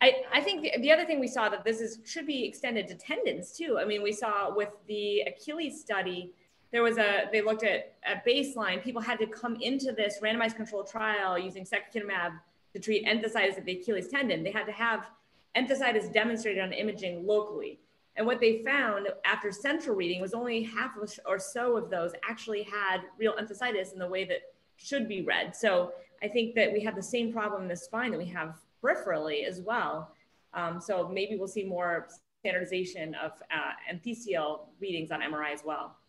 I, 0.03 0.15
I 0.33 0.41
think 0.41 0.63
the, 0.63 0.73
the, 0.81 0.91
other 0.91 1.05
thing 1.05 1.21
we 1.21 1.29
saw 1.29 1.49
that 1.51 1.65
this 1.65 1.81
is 1.81 2.01
should 2.05 2.27
be 2.27 2.45
extended 2.45 2.89
to 2.89 2.95
tendons 2.95 3.53
too. 3.53 3.79
I 3.79 3.85
mean, 3.85 4.03
we 4.03 4.13
saw 4.13 4.55
with 4.55 4.71
the 4.89 5.21
Achilles 5.23 5.81
study 5.81 6.33
there 6.73 6.83
was 6.83 6.99
a 6.99 7.29
they 7.33 7.43
looked 7.43 7.65
at 7.65 7.95
at 8.05 8.25
baseline. 8.25 8.83
People 8.83 9.03
had 9.03 9.19
to 9.19 9.27
come 9.27 9.57
into 9.61 9.93
this 9.93 10.21
randomized 10.23 10.57
controlled 10.57 10.89
trial 10.89 11.39
using 11.39 11.65
secukinumab 11.65 12.33
to 12.73 12.79
treat 12.79 13.05
enthesitis 13.07 13.59
of 13.59 13.65
the 13.65 13.81
achilles 13.81 14.09
tendon. 14.09 14.43
They 14.43 14.53
had 14.53 14.67
to 14.67 14.73
have 14.73 15.11
enthesitis 15.57 16.13
demonstrated 16.13 16.63
on 16.63 16.73
imaging 16.73 17.27
locally. 17.27 17.81
And 18.17 18.27
what 18.27 18.41
they 18.41 18.63
found 18.65 19.09
after 19.25 19.51
central 19.51 19.97
reading 19.97 20.21
was 20.21 20.35
only 20.35 20.63
half 20.63 20.93
or 21.27 21.39
so 21.39 21.77
of 21.77 21.91
those 21.91 22.13
actually 22.29 22.63
had 22.63 22.99
real 23.19 23.35
enthesitis 23.41 23.93
in 23.93 23.99
the 23.99 24.07
way 24.07 24.25
that 24.25 24.39
should 24.77 25.09
be 25.09 25.23
read. 25.23 25.55
So 25.57 25.93
i 26.23 26.29
think 26.29 26.55
that 26.55 26.71
we 26.71 26.81
have 26.81 26.95
the 26.95 27.03
same 27.03 27.33
problem 27.33 27.63
in 27.63 27.69
the 27.69 27.77
spine 27.77 28.11
that 28.11 28.19
we 28.19 28.27
have 28.27 28.59
peripherally 28.83 29.45
as 29.45 29.61
well. 29.61 30.15
Um, 30.55 30.81
so 30.81 31.09
maybe 31.09 31.37
we'll 31.37 31.49
see 31.49 31.65
more 31.65 32.09
standardization 32.41 33.15
of 33.15 33.33
uh, 33.53 33.73
enthesial 33.93 34.67
readings 34.81 35.11
on 35.11 35.21
mri 35.21 35.53
as 35.53 35.63
well 35.63 36.00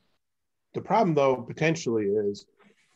the 0.74 0.82
problem, 0.82 1.14
though, 1.14 1.36
potentially 1.36 2.06
is 2.06 2.46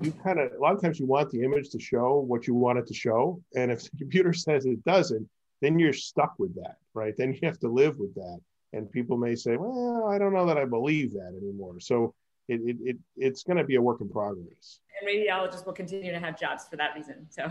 you 0.02 0.12
kind 0.12 0.40
of 0.40 0.52
a 0.52 0.60
lot 0.60 0.74
of 0.74 0.82
times 0.82 1.00
you 1.00 1.06
want 1.06 1.30
the 1.32 1.44
image 1.44 1.70
to 1.70 1.80
show 1.80 2.20
what 2.20 2.48
you 2.48 2.54
want 2.54 2.80
it 2.80 2.88
to 2.88 2.94
show, 2.94 3.42
and 3.56 3.72
if 3.72 3.84
the 3.84 3.98
computer 3.98 4.34
says 4.34 4.66
it 4.66 4.84
doesn't, 4.84 5.28
then 5.62 5.80
you're 5.80 5.94
stuck 5.94 6.34
with 6.38 6.54
that, 6.56 6.78
right? 6.94 7.14
Then 7.18 7.34
you 7.34 7.40
have 7.44 7.60
to 7.60 7.70
live 7.70 7.98
with 7.98 8.14
that, 8.16 8.40
and 8.74 8.92
people 8.92 9.18
may 9.18 9.36
say, 9.36 9.58
"Well, 9.58 10.08
I 10.10 10.18
don't 10.18 10.34
know 10.34 10.46
that 10.46 10.58
I 10.58 10.66
believe 10.66 11.14
that 11.14 11.34
anymore." 11.42 11.80
So 11.80 12.14
it, 12.48 12.62
it, 12.66 12.78
it 12.82 12.98
it's 13.18 13.44
going 13.44 13.58
to 13.58 13.64
be 13.64 13.76
a 13.76 13.82
work 13.82 14.02
in 14.02 14.10
progress. 14.10 14.80
And 15.02 15.10
radiologists 15.10 15.66
will 15.66 15.74
continue 15.74 16.12
to 16.12 16.20
have 16.20 16.40
jobs 16.40 16.68
for 16.70 16.78
that 16.78 16.96
reason. 16.96 17.28
So. 17.30 17.50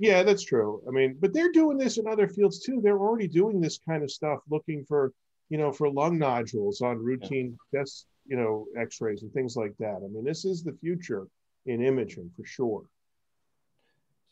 Yeah, 0.00 0.24
that's 0.24 0.42
true. 0.42 0.82
I 0.88 0.90
mean, 0.90 1.16
but 1.20 1.32
they're 1.32 1.52
doing 1.52 1.78
this 1.78 1.98
in 1.98 2.08
other 2.08 2.26
fields 2.26 2.58
too. 2.58 2.80
They're 2.82 2.98
already 2.98 3.28
doing 3.28 3.60
this 3.60 3.78
kind 3.78 4.02
of 4.02 4.10
stuff, 4.10 4.40
looking 4.50 4.84
for, 4.84 5.12
you 5.50 5.56
know, 5.56 5.70
for 5.70 5.88
lung 5.88 6.18
nodules 6.18 6.80
on 6.80 6.98
routine 6.98 7.56
yeah. 7.72 7.78
tests 7.78 8.06
you 8.26 8.36
know, 8.36 8.66
x-rays 8.76 9.22
and 9.22 9.32
things 9.32 9.56
like 9.56 9.74
that. 9.78 10.02
I 10.04 10.08
mean, 10.08 10.24
this 10.24 10.44
is 10.44 10.62
the 10.62 10.76
future 10.80 11.26
in 11.66 11.84
imaging 11.84 12.30
for 12.36 12.44
sure. 12.44 12.84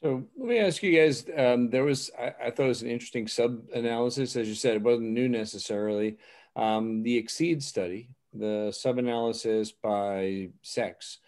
So 0.02 0.24
let 0.36 0.48
me 0.48 0.58
ask 0.58 0.82
you 0.82 0.98
guys, 0.98 1.24
um, 1.36 1.70
there 1.70 1.84
was, 1.84 2.10
I, 2.18 2.34
I, 2.46 2.50
thought 2.50 2.64
it 2.64 2.68
was 2.68 2.82
an 2.82 2.90
interesting 2.90 3.28
sub-analysis, 3.28 4.34
as 4.34 4.48
you 4.48 4.56
said, 4.56 4.74
it 4.74 4.82
wasn't 4.82 5.10
new 5.10 5.28
necessarily. 5.28 6.16
Um, 6.56 7.04
the 7.04 7.16
EXCEED 7.18 7.62
study, 7.62 8.08
the 8.34 8.72
sub-analysis 8.76 9.70
by 9.70 10.48
sex. 10.62 11.18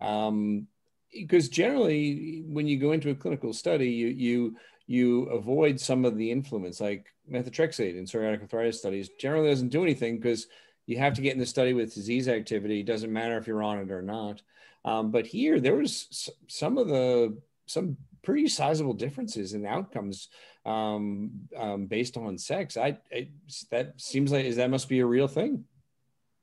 Um, 0.00 0.66
because 1.12 1.48
generally 1.48 2.42
when 2.46 2.66
you 2.66 2.76
go 2.76 2.90
into 2.90 3.10
a 3.10 3.14
clinical 3.14 3.52
study 3.52 3.88
you 3.88 4.08
you 4.08 4.56
you 4.86 5.24
avoid 5.26 5.80
some 5.80 6.04
of 6.04 6.16
the 6.16 6.30
influence, 6.30 6.80
like 6.80 7.06
methotrexate 7.30 7.96
in 7.96 8.04
psoriatic 8.04 8.42
arthritis 8.42 8.78
studies, 8.78 9.08
generally 9.18 9.48
doesn't 9.48 9.70
do 9.70 9.82
anything 9.82 10.16
because 10.16 10.46
you 10.86 10.98
have 10.98 11.14
to 11.14 11.22
get 11.22 11.32
in 11.32 11.38
the 11.38 11.46
study 11.46 11.72
with 11.72 11.94
disease 11.94 12.28
activity. 12.28 12.80
It 12.80 12.86
doesn't 12.86 13.12
matter 13.12 13.38
if 13.38 13.46
you're 13.46 13.62
on 13.62 13.78
it 13.78 13.90
or 13.90 14.02
not. 14.02 14.42
Um, 14.84 15.10
but 15.10 15.26
here, 15.26 15.60
there 15.60 15.76
was 15.76 16.30
some 16.48 16.78
of 16.78 16.88
the 16.88 17.36
some 17.66 17.96
pretty 18.22 18.48
sizable 18.48 18.92
differences 18.92 19.54
in 19.54 19.66
outcomes 19.66 20.28
um, 20.66 21.30
um, 21.58 21.86
based 21.86 22.16
on 22.16 22.36
sex. 22.36 22.76
I, 22.76 22.98
I 23.12 23.28
that 23.70 24.00
seems 24.00 24.32
like 24.32 24.44
is 24.44 24.56
that 24.56 24.70
must 24.70 24.88
be 24.88 25.00
a 25.00 25.06
real 25.06 25.28
thing. 25.28 25.64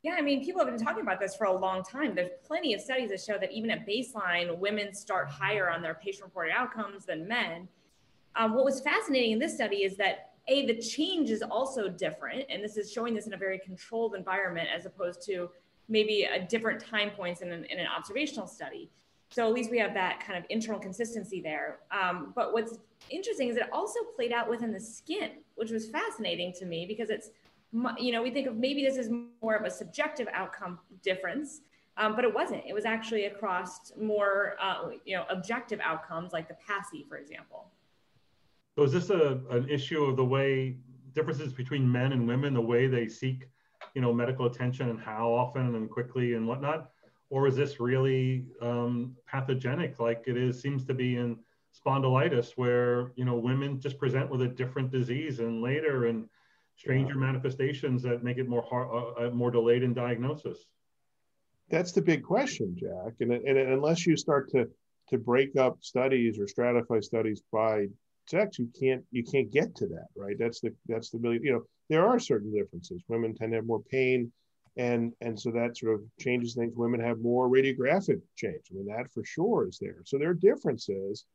Yeah, 0.04 0.16
I 0.18 0.22
mean, 0.22 0.44
people 0.44 0.66
have 0.66 0.76
been 0.76 0.84
talking 0.84 1.04
about 1.04 1.20
this 1.20 1.36
for 1.36 1.46
a 1.46 1.56
long 1.56 1.84
time. 1.84 2.16
There's 2.16 2.32
plenty 2.44 2.74
of 2.74 2.82
studies 2.82 3.12
that 3.12 3.22
show 3.22 3.38
that 3.38 3.52
even 3.52 3.70
at 3.70 3.88
baseline, 3.88 4.58
women 4.58 4.96
start 4.96 5.30
higher 5.30 5.70
on 5.70 5.84
their 5.84 5.94
patient 5.94 6.24
reported 6.24 6.54
outcomes 6.54 7.06
than 7.06 7.28
men. 7.28 7.68
Um, 8.36 8.56
what 8.56 8.66
was 8.66 8.82
fascinating 8.82 9.34
in 9.34 9.40
this 9.40 9.54
study 9.54 9.84
is 9.84 9.98
that 9.98 10.31
a 10.52 10.66
the 10.66 10.80
change 10.82 11.30
is 11.30 11.42
also 11.42 11.88
different, 11.88 12.44
and 12.50 12.64
this 12.64 12.76
is 12.78 12.92
showing 12.92 13.14
this 13.14 13.28
in 13.28 13.34
a 13.34 13.38
very 13.38 13.60
controlled 13.60 14.16
environment 14.16 14.68
as 14.76 14.86
opposed 14.86 15.26
to 15.28 15.50
maybe 15.88 16.24
a 16.24 16.46
different 16.46 16.84
time 16.84 17.12
points 17.12 17.42
in 17.42 17.52
an, 17.52 17.66
in 17.66 17.80
an 17.80 17.88
observational 17.88 18.48
study. 18.48 18.90
So 19.30 19.48
at 19.48 19.54
least 19.54 19.72
we 19.72 19.78
have 19.78 19.94
that 19.94 20.22
kind 20.26 20.38
of 20.38 20.44
internal 20.50 20.80
consistency 20.80 21.42
there. 21.42 21.80
Um, 21.92 22.34
but 22.36 22.52
what's 22.52 22.78
interesting 23.10 23.48
is 23.48 23.56
it 23.56 23.70
also 23.72 24.00
played 24.16 24.34
out 24.34 24.50
within 24.50 24.74
the 24.74 24.80
skin, 24.80 25.32
which 25.56 25.72
was 25.72 25.88
fascinating 25.88 26.54
to 26.60 26.66
me 26.66 26.86
because 26.86 27.10
it's 27.10 27.30
you 27.98 28.12
know 28.12 28.22
we 28.22 28.30
think 28.32 28.48
of 28.48 28.58
maybe 28.58 28.84
this 28.84 28.98
is 28.98 29.10
more 29.42 29.56
of 29.56 29.64
a 29.66 29.72
subjective 29.72 30.28
outcome 30.34 30.80
difference. 31.02 31.62
Um, 31.98 32.16
but 32.16 32.24
it 32.24 32.34
wasn't. 32.34 32.64
It 32.66 32.74
was 32.74 32.86
actually 32.86 33.26
across 33.26 33.92
more, 34.00 34.56
uh, 34.62 34.92
you 35.06 35.16
know, 35.16 35.26
objective 35.30 35.80
outcomes 35.84 36.32
like 36.32 36.48
the 36.48 36.56
PASI, 36.66 37.06
for 37.08 37.18
example. 37.18 37.68
So 38.76 38.84
is 38.84 38.92
this 38.92 39.10
a, 39.10 39.42
an 39.50 39.68
issue 39.70 40.04
of 40.04 40.16
the 40.16 40.26
way 40.26 40.78
differences 41.14 41.54
between 41.54 41.92
men 41.92 42.14
and 42.14 42.28
women, 42.28 42.54
the 42.54 42.62
way 42.62 42.88
they 42.88 43.08
seek, 43.08 43.48
you 43.94 44.02
know, 44.02 44.14
medical 44.14 44.46
attention 44.46 44.90
and 44.90 45.00
how 45.00 45.32
often 45.32 45.76
and 45.76 45.90
quickly 45.90 46.36
and 46.36 46.48
whatnot? 46.48 46.92
Or 47.30 47.48
is 47.48 47.56
this 47.56 47.80
really 47.80 48.46
um, 48.62 49.16
pathogenic 49.26 50.00
like 50.00 50.24
it 50.28 50.38
is 50.38 50.62
seems 50.62 50.86
to 50.86 50.94
be 50.94 51.18
in 51.18 51.38
spondylitis 51.86 52.52
where, 52.56 53.12
you 53.16 53.26
know, 53.26 53.36
women 53.36 53.80
just 53.80 53.98
present 53.98 54.30
with 54.30 54.42
a 54.42 54.48
different 54.48 54.92
disease 54.92 55.40
and 55.40 55.62
later 55.62 56.08
and 56.08 56.28
stranger 56.76 57.14
yeah. 57.14 57.26
manifestations 57.26 58.02
that 58.04 58.24
make 58.24 58.38
it 58.38 58.48
more 58.48 58.64
hard, 58.64 58.90
uh, 58.92 59.28
uh, 59.28 59.30
more 59.32 59.52
delayed 59.52 59.84
in 59.84 59.94
diagnosis? 59.94 60.66
That's 61.70 61.94
the 61.94 62.02
big 62.02 62.24
question, 62.24 62.76
Jack. 62.78 63.14
And, 63.22 63.32
and 63.32 63.58
unless 63.58 64.06
you 64.06 64.18
start 64.18 64.50
to 64.52 64.68
to 65.10 65.18
break 65.18 65.58
up 65.58 65.78
studies 65.82 66.40
or 66.40 66.46
stratify 66.46 67.04
studies 67.04 67.42
by 67.52 67.88
sex 68.28 68.60
you 68.60 68.70
can't 68.80 69.04
you 69.12 69.24
can't 69.24 69.52
get 69.52 69.76
to 69.76 69.88
that 69.88 70.08
right? 70.16 70.38
That's 70.38 70.62
the 70.62 70.74
that's 70.88 71.10
the 71.10 71.20
million 71.20 71.44
you 71.44 71.54
know 71.54 71.64
there 71.90 72.08
are 72.08 72.20
certain 72.20 72.54
differences. 72.54 73.02
Women 73.08 73.36
tend 73.36 73.52
to 73.52 73.58
have 73.58 73.66
more 73.66 73.82
pain 73.82 74.32
and 74.78 75.14
and 75.22 75.40
so 75.40 75.52
that 75.52 75.78
sort 75.78 75.96
of 75.96 76.02
changes 76.20 76.56
things. 76.56 76.74
Women 76.76 77.00
have 77.02 77.20
more 77.20 77.50
radiographic 77.50 78.22
change. 78.36 78.64
I 78.72 78.76
mean 78.76 78.88
that 78.88 79.12
for 79.14 79.24
sure 79.24 79.68
is 79.68 79.78
there. 79.80 79.98
So 80.06 80.18
there 80.18 80.30
are 80.30 80.34
differences 80.34 81.26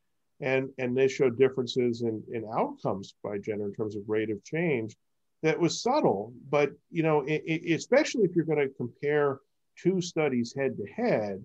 and 0.40 0.70
and 0.78 0.96
they 0.96 1.08
show 1.08 1.30
differences 1.30 2.02
in 2.02 2.22
in 2.32 2.44
outcomes 2.56 3.14
by 3.22 3.38
gender 3.38 3.66
in 3.66 3.74
terms 3.74 3.96
of 3.96 4.02
rate 4.06 4.30
of 4.30 4.42
change 4.44 4.96
that 5.42 5.58
was 5.58 5.82
subtle 5.82 6.32
but 6.50 6.70
you 6.90 7.02
know 7.02 7.20
it, 7.22 7.42
it, 7.46 7.74
especially 7.74 8.24
if 8.24 8.34
you're 8.34 8.44
going 8.44 8.58
to 8.58 8.74
compare 8.76 9.40
two 9.78 10.00
studies 10.00 10.54
head 10.56 10.76
to 10.76 10.86
head 10.92 11.42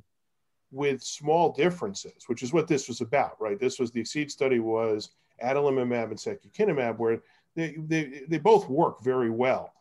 with 0.71 1.01
small 1.01 1.51
differences 1.53 2.23
which 2.27 2.43
is 2.43 2.53
what 2.53 2.67
this 2.67 2.87
was 2.87 3.01
about 3.01 3.39
right? 3.39 3.59
This 3.59 3.79
was 3.79 3.91
the 3.91 4.01
exceed 4.01 4.31
study 4.31 4.59
was 4.59 5.11
adalimumab 5.43 6.09
and 6.09 6.17
secukinumab, 6.17 6.97
where 6.97 7.21
they, 7.55 7.75
they, 7.77 8.21
they 8.27 8.37
both 8.37 8.69
work 8.69 9.03
very 9.03 9.29
well. 9.29 9.73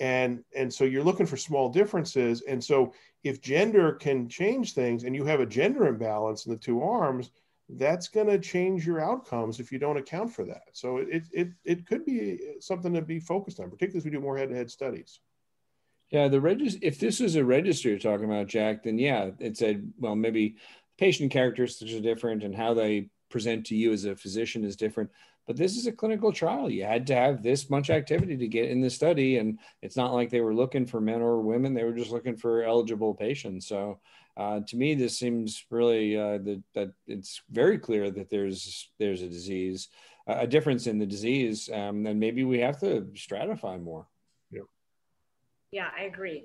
And, 0.00 0.44
and 0.54 0.72
so 0.72 0.84
you're 0.84 1.02
looking 1.02 1.26
for 1.26 1.36
small 1.36 1.68
differences. 1.68 2.42
And 2.42 2.62
so 2.62 2.92
if 3.24 3.40
gender 3.40 3.92
can 3.92 4.28
change 4.28 4.74
things 4.74 5.04
and 5.04 5.14
you 5.14 5.24
have 5.24 5.40
a 5.40 5.46
gender 5.46 5.86
imbalance 5.86 6.46
in 6.46 6.52
the 6.52 6.58
two 6.58 6.82
arms, 6.82 7.30
that's 7.70 8.08
going 8.08 8.28
to 8.28 8.38
change 8.38 8.86
your 8.86 9.00
outcomes 9.00 9.60
if 9.60 9.70
you 9.70 9.78
don't 9.78 9.98
account 9.98 10.32
for 10.32 10.44
that. 10.44 10.62
So 10.72 10.98
it, 10.98 11.24
it, 11.32 11.48
it 11.64 11.86
could 11.86 12.06
be 12.06 12.38
something 12.60 12.94
to 12.94 13.02
be 13.02 13.20
focused 13.20 13.60
on, 13.60 13.70
particularly 13.70 13.98
as 13.98 14.04
we 14.04 14.10
do 14.10 14.20
more 14.20 14.38
head-to-head 14.38 14.70
studies. 14.70 15.20
Yeah, 16.10 16.28
the 16.28 16.40
register. 16.40 16.78
if 16.80 16.98
this 16.98 17.20
is 17.20 17.36
a 17.36 17.44
register 17.44 17.90
you're 17.90 17.98
talking 17.98 18.24
about, 18.24 18.46
Jack, 18.46 18.84
then 18.84 18.98
yeah, 18.98 19.30
it 19.38 19.58
said, 19.58 19.92
well, 19.98 20.16
maybe 20.16 20.56
patient 20.96 21.30
characteristics 21.30 21.92
are 21.92 22.00
different 22.00 22.42
and 22.44 22.54
how 22.54 22.72
they 22.72 23.10
present 23.28 23.66
to 23.66 23.76
you 23.76 23.92
as 23.92 24.04
a 24.04 24.16
physician 24.16 24.64
is 24.64 24.76
different. 24.76 25.10
But 25.48 25.56
this 25.56 25.78
is 25.78 25.86
a 25.86 25.92
clinical 25.92 26.30
trial. 26.30 26.70
You 26.70 26.84
had 26.84 27.06
to 27.06 27.14
have 27.14 27.42
this 27.42 27.70
much 27.70 27.88
activity 27.88 28.36
to 28.36 28.46
get 28.46 28.68
in 28.68 28.82
the 28.82 28.90
study 28.90 29.38
and 29.38 29.58
it's 29.80 29.96
not 29.96 30.12
like 30.12 30.28
they 30.28 30.42
were 30.42 30.54
looking 30.54 30.84
for 30.84 31.00
men 31.00 31.22
or 31.22 31.40
women. 31.40 31.72
They 31.72 31.84
were 31.84 31.94
just 31.94 32.10
looking 32.10 32.36
for 32.36 32.64
eligible 32.64 33.14
patients. 33.14 33.66
So 33.66 33.98
uh, 34.36 34.60
to 34.66 34.76
me 34.76 34.94
this 34.94 35.18
seems 35.18 35.64
really 35.70 36.18
uh, 36.18 36.38
that, 36.38 36.62
that 36.74 36.92
it's 37.06 37.40
very 37.50 37.78
clear 37.78 38.10
that 38.10 38.28
there's 38.28 38.90
there's 38.98 39.22
a 39.22 39.28
disease 39.28 39.88
a 40.26 40.46
difference 40.46 40.86
in 40.86 40.98
the 40.98 41.06
disease 41.06 41.70
um, 41.72 42.02
then 42.02 42.18
maybe 42.18 42.44
we 42.44 42.58
have 42.58 42.78
to 42.80 43.08
stratify 43.14 43.82
more. 43.82 44.06
Yeah. 44.50 44.62
Yeah 45.72 45.88
i 45.98 46.02
agree. 46.02 46.44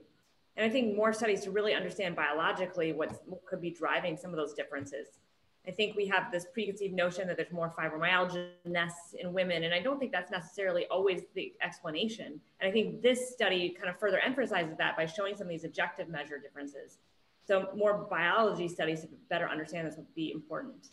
And 0.56 0.66
i 0.66 0.70
think 0.70 0.96
more 0.96 1.12
studies 1.12 1.42
to 1.42 1.52
really 1.52 1.74
understand 1.74 2.16
biologically 2.16 2.94
what 2.94 3.22
could 3.46 3.60
be 3.60 3.72
driving 3.72 4.16
some 4.16 4.32
of 4.32 4.38
those 4.38 4.54
differences 4.54 5.20
I 5.66 5.72
think 5.72 5.96
we 5.96 6.06
have 6.08 6.30
this 6.32 6.46
preconceived 6.54 6.94
notion 6.94 7.26
that 7.28 7.38
there's 7.38 7.52
more 7.52 7.74
fibromyalgia 7.78 8.50
in 8.66 9.34
women, 9.34 9.64
and 9.64 9.74
I 9.74 9.80
don't 9.80 9.98
think 9.98 10.12
that's 10.12 10.30
necessarily 10.30 10.86
always 10.88 11.22
the 11.36 11.54
explanation. 11.62 12.42
And 12.60 12.70
I 12.70 12.72
think 12.72 13.02
this 13.02 13.32
study 13.32 13.70
kind 13.70 13.90
of 13.90 13.98
further 13.98 14.20
emphasizes 14.20 14.78
that 14.78 14.98
by 14.98 15.06
showing 15.06 15.36
some 15.36 15.48
of 15.48 15.52
these 15.52 15.64
objective 15.64 16.10
measure 16.10 16.38
differences. 16.38 16.98
So 17.46 17.70
more 17.76 18.08
biology 18.10 18.68
studies 18.68 19.02
to 19.02 19.08
better 19.30 19.48
understand 19.48 19.88
this 19.88 19.96
would 19.96 20.14
be 20.16 20.32
important. 20.32 20.90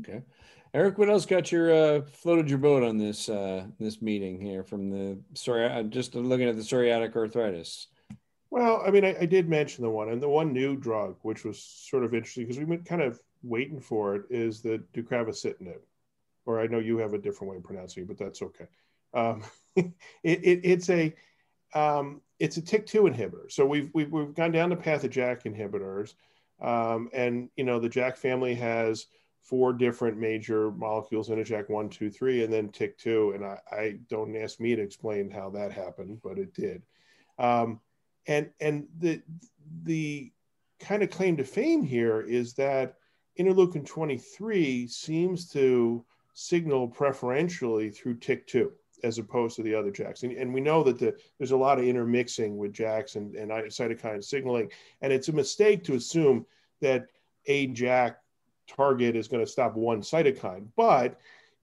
Okay, 0.00 0.22
Eric, 0.74 0.98
what 0.98 1.08
else 1.08 1.24
got 1.24 1.50
your 1.50 1.72
uh, 1.72 2.02
floated 2.02 2.48
your 2.48 2.58
boat 2.58 2.82
on 2.82 2.98
this 2.98 3.28
uh, 3.28 3.64
this 3.78 4.02
meeting 4.02 4.40
here 4.40 4.62
from 4.62 4.90
the 4.90 5.18
sorry, 5.34 5.84
just 5.84 6.14
looking 6.14 6.48
at 6.48 6.56
the 6.56 6.62
psoriatic 6.62 7.14
arthritis. 7.16 7.88
Well, 8.50 8.82
I 8.86 8.90
mean, 8.90 9.04
I, 9.04 9.16
I, 9.20 9.26
did 9.26 9.48
mention 9.48 9.84
the 9.84 9.90
one, 9.90 10.08
and 10.08 10.22
the 10.22 10.28
one 10.28 10.52
new 10.52 10.76
drug, 10.76 11.16
which 11.22 11.44
was 11.44 11.62
sort 11.62 12.04
of 12.04 12.14
interesting 12.14 12.44
because 12.44 12.58
we've 12.58 12.68
been 12.68 12.82
kind 12.82 13.02
of 13.02 13.20
waiting 13.42 13.80
for 13.80 14.16
it, 14.16 14.22
is 14.30 14.62
the 14.62 14.82
deucravacitinib. 14.94 15.80
Or 16.46 16.60
I 16.60 16.66
know 16.66 16.78
you 16.78 16.96
have 16.98 17.12
a 17.12 17.18
different 17.18 17.50
way 17.50 17.56
of 17.58 17.64
pronouncing 17.64 18.04
it, 18.04 18.08
but 18.08 18.16
that's 18.16 18.40
okay. 18.40 18.66
Um, 19.12 19.44
it, 19.76 19.92
it, 20.24 20.60
it's 20.64 20.88
a 20.88 21.14
um, 21.74 22.22
it's 22.38 22.56
a 22.56 22.62
TYK2 22.62 23.14
inhibitor. 23.14 23.52
So 23.52 23.66
we've, 23.66 23.90
we've 23.92 24.10
we've 24.10 24.34
gone 24.34 24.52
down 24.52 24.70
the 24.70 24.76
path 24.76 25.04
of 25.04 25.10
JAK 25.10 25.44
inhibitors, 25.44 26.14
um, 26.62 27.10
and 27.12 27.50
you 27.56 27.64
know 27.64 27.78
the 27.78 27.90
JAK 27.90 28.16
family 28.16 28.54
has 28.54 29.06
four 29.42 29.74
different 29.74 30.18
major 30.18 30.70
molecules 30.70 31.28
in 31.30 31.38
a 31.38 31.44
JAK 31.44 31.68
one, 31.68 31.90
two, 31.90 32.10
three, 32.10 32.44
and 32.44 32.52
then 32.52 32.68
TYK2. 32.68 33.34
And 33.34 33.44
I, 33.44 33.58
I 33.70 33.98
don't 34.08 34.34
ask 34.36 34.58
me 34.58 34.74
to 34.74 34.82
explain 34.82 35.30
how 35.30 35.50
that 35.50 35.72
happened, 35.72 36.20
but 36.22 36.38
it 36.38 36.54
did. 36.54 36.82
Um, 37.38 37.80
and 38.28 38.50
and 38.60 38.86
the 38.98 39.20
the 39.82 40.32
kind 40.78 41.02
of 41.02 41.10
claim 41.10 41.36
to 41.36 41.44
fame 41.44 41.82
here 41.82 42.20
is 42.20 42.54
that 42.54 42.94
interleukin 43.38 43.84
23 43.84 44.86
seems 44.86 45.50
to 45.50 46.04
signal 46.34 46.86
preferentially 46.86 47.90
through 47.90 48.16
TYK2 48.16 48.70
as 49.04 49.18
opposed 49.18 49.56
to 49.56 49.62
the 49.62 49.74
other 49.74 49.90
JAKs. 49.90 50.22
And, 50.24 50.32
and 50.32 50.52
we 50.52 50.60
know 50.60 50.82
that 50.84 50.98
the, 50.98 51.16
there's 51.38 51.52
a 51.52 51.56
lot 51.56 51.78
of 51.78 51.84
intermixing 51.84 52.56
with 52.56 52.72
JAKs 52.72 53.16
and, 53.16 53.34
and 53.34 53.50
cytokine 53.50 54.22
signaling. 54.22 54.70
And 55.02 55.12
it's 55.12 55.28
a 55.28 55.32
mistake 55.32 55.84
to 55.84 55.94
assume 55.94 56.46
that 56.80 57.06
a 57.46 57.68
JAK 57.68 58.16
target 58.68 59.16
is 59.16 59.28
going 59.28 59.44
to 59.44 59.50
stop 59.50 59.74
one 59.74 60.00
cytokine. 60.00 60.66
But 60.76 61.18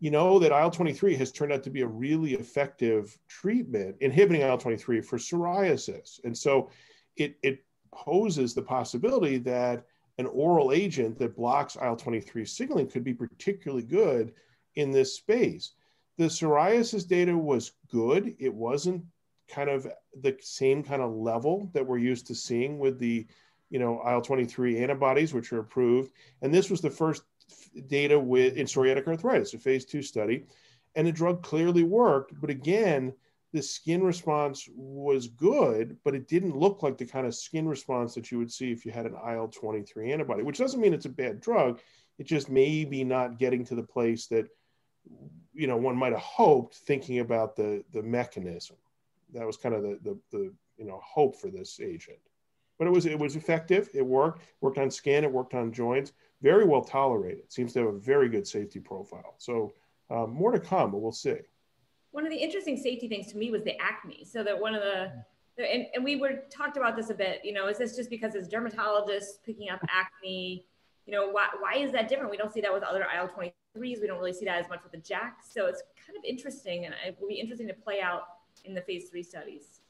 you 0.05 0.11
know 0.11 0.37
that 0.37 0.51
IL 0.51 0.69
23 0.69 1.15
has 1.15 1.31
turned 1.31 1.51
out 1.51 1.63
to 1.63 1.71
be 1.71 1.81
a 1.81 1.87
really 1.87 2.35
effective 2.35 3.17
treatment 3.27 3.95
inhibiting 4.01 4.43
IL 4.43 4.55
23 4.55 5.01
for 5.01 5.17
psoriasis. 5.17 6.23
And 6.23 6.37
so 6.37 6.69
it, 7.15 7.39
it 7.41 7.65
poses 7.91 8.53
the 8.53 8.61
possibility 8.61 9.39
that 9.39 9.83
an 10.19 10.27
oral 10.27 10.71
agent 10.71 11.17
that 11.17 11.35
blocks 11.35 11.75
IL 11.75 11.95
23 11.95 12.45
signaling 12.45 12.87
could 12.87 13.03
be 13.03 13.15
particularly 13.15 13.81
good 13.81 14.33
in 14.75 14.91
this 14.91 15.15
space. 15.15 15.73
The 16.19 16.25
psoriasis 16.25 17.07
data 17.07 17.35
was 17.35 17.71
good. 17.91 18.35
It 18.37 18.53
wasn't 18.53 19.03
kind 19.49 19.71
of 19.71 19.87
the 20.21 20.37
same 20.39 20.83
kind 20.83 21.01
of 21.01 21.15
level 21.15 21.71
that 21.73 21.87
we're 21.87 21.97
used 21.97 22.27
to 22.27 22.35
seeing 22.35 22.77
with 22.77 22.99
the 22.99 23.25
you 23.71 23.79
know 23.79 23.99
IL-23 24.05 24.81
antibodies 24.81 25.33
which 25.33 25.51
are 25.51 25.59
approved 25.59 26.11
and 26.43 26.53
this 26.53 26.69
was 26.69 26.81
the 26.81 26.89
first 26.89 27.23
data 27.87 28.19
with 28.19 28.55
in 28.55 28.65
psoriatic 28.65 29.07
arthritis, 29.07 29.53
a 29.53 29.59
phase 29.59 29.85
two 29.85 30.01
study, 30.01 30.45
and 30.95 31.07
the 31.07 31.11
drug 31.11 31.43
clearly 31.43 31.83
worked. 31.83 32.39
But 32.39 32.49
again, 32.49 33.13
the 33.53 33.61
skin 33.61 34.03
response 34.03 34.67
was 34.75 35.27
good, 35.27 35.97
but 36.03 36.15
it 36.15 36.27
didn't 36.27 36.57
look 36.57 36.83
like 36.83 36.97
the 36.97 37.05
kind 37.05 37.25
of 37.25 37.35
skin 37.35 37.67
response 37.67 38.13
that 38.13 38.31
you 38.31 38.37
would 38.37 38.51
see 38.51 38.71
if 38.71 38.85
you 38.85 38.91
had 38.91 39.05
an 39.05 39.15
IL 39.27 39.47
23 39.47 40.11
antibody, 40.11 40.43
which 40.43 40.57
doesn't 40.57 40.81
mean 40.81 40.93
it's 40.93 41.05
a 41.05 41.09
bad 41.09 41.39
drug. 41.39 41.79
it 42.17 42.25
just 42.25 42.49
maybe 42.49 43.03
not 43.03 43.39
getting 43.39 43.63
to 43.65 43.75
the 43.75 43.83
place 43.83 44.27
that 44.27 44.47
you 45.53 45.67
know 45.67 45.77
one 45.77 45.95
might 45.95 46.11
have 46.11 46.21
hoped 46.21 46.75
thinking 46.75 47.19
about 47.19 47.55
the 47.55 47.83
the 47.93 48.01
mechanism 48.01 48.75
that 49.33 49.45
was 49.45 49.57
kind 49.57 49.75
of 49.75 49.83
the 49.83 49.99
the, 50.03 50.19
the 50.31 50.53
you 50.77 50.85
know 50.85 50.99
hope 51.03 51.39
for 51.39 51.49
this 51.49 51.79
agent 51.79 52.19
but 52.77 52.87
it 52.87 52.91
was 52.91 53.05
it 53.05 53.17
was 53.17 53.35
effective 53.35 53.89
it 53.93 54.05
worked 54.05 54.41
worked 54.61 54.77
on 54.77 54.91
skin 54.91 55.23
it 55.23 55.31
worked 55.31 55.53
on 55.53 55.71
joints 55.71 56.11
very 56.41 56.65
well 56.65 56.83
tolerated. 56.83 57.51
Seems 57.51 57.73
to 57.73 57.79
have 57.79 57.87
a 57.87 57.97
very 57.97 58.29
good 58.29 58.45
safety 58.45 58.79
profile. 58.79 59.35
So 59.37 59.73
um, 60.11 60.31
more 60.31 60.51
to 60.51 60.59
come 60.59 60.91
but 60.91 60.99
we'll 60.99 61.11
see. 61.11 61.37
One 62.11 62.25
of 62.25 62.31
the 62.31 62.37
interesting 62.37 62.77
safety 62.77 63.07
things 63.07 63.31
to 63.31 63.37
me 63.37 63.51
was 63.51 63.63
the 63.63 63.75
acne. 63.81 64.25
So 64.25 64.43
that 64.43 64.59
one 64.59 64.75
of 64.75 64.81
the 64.81 65.11
and, 65.57 65.85
and 65.95 66.03
we 66.03 66.17
were 66.17 66.43
talked 66.49 66.77
about 66.77 66.95
this 66.95 67.09
a 67.09 67.13
bit 67.13 67.41
you 67.43 67.53
know 67.53 67.67
is 67.67 67.77
this 67.77 67.95
just 67.95 68.09
because 68.09 68.35
as 68.35 68.47
dermatologists 68.47 69.43
picking 69.45 69.69
up 69.69 69.79
acne? 69.89 70.65
You 71.05 71.13
know 71.13 71.29
why, 71.29 71.47
why 71.59 71.75
is 71.77 71.91
that 71.93 72.09
different? 72.09 72.31
We 72.31 72.37
don't 72.37 72.53
see 72.53 72.61
that 72.61 72.73
with 72.73 72.83
other 72.83 73.05
il-23s 73.15 73.53
we 74.01 74.07
don't 74.07 74.19
really 74.19 74.33
see 74.33 74.45
that 74.45 74.59
as 74.63 74.69
much 74.69 74.83
with 74.83 74.91
the 74.91 74.97
JAK 74.99 75.37
so 75.47 75.65
it's 75.65 75.83
kind 76.05 76.17
of 76.17 76.23
interesting 76.23 76.85
and 76.85 76.95
it 77.05 77.17
will 77.19 77.27
be 77.27 77.35
interesting 77.35 77.67
to 77.67 77.73
play 77.73 78.01
out 78.01 78.23
in 78.63 78.73
the 78.73 78.81
phase 78.81 79.09
three 79.09 79.23
studies. 79.23 79.81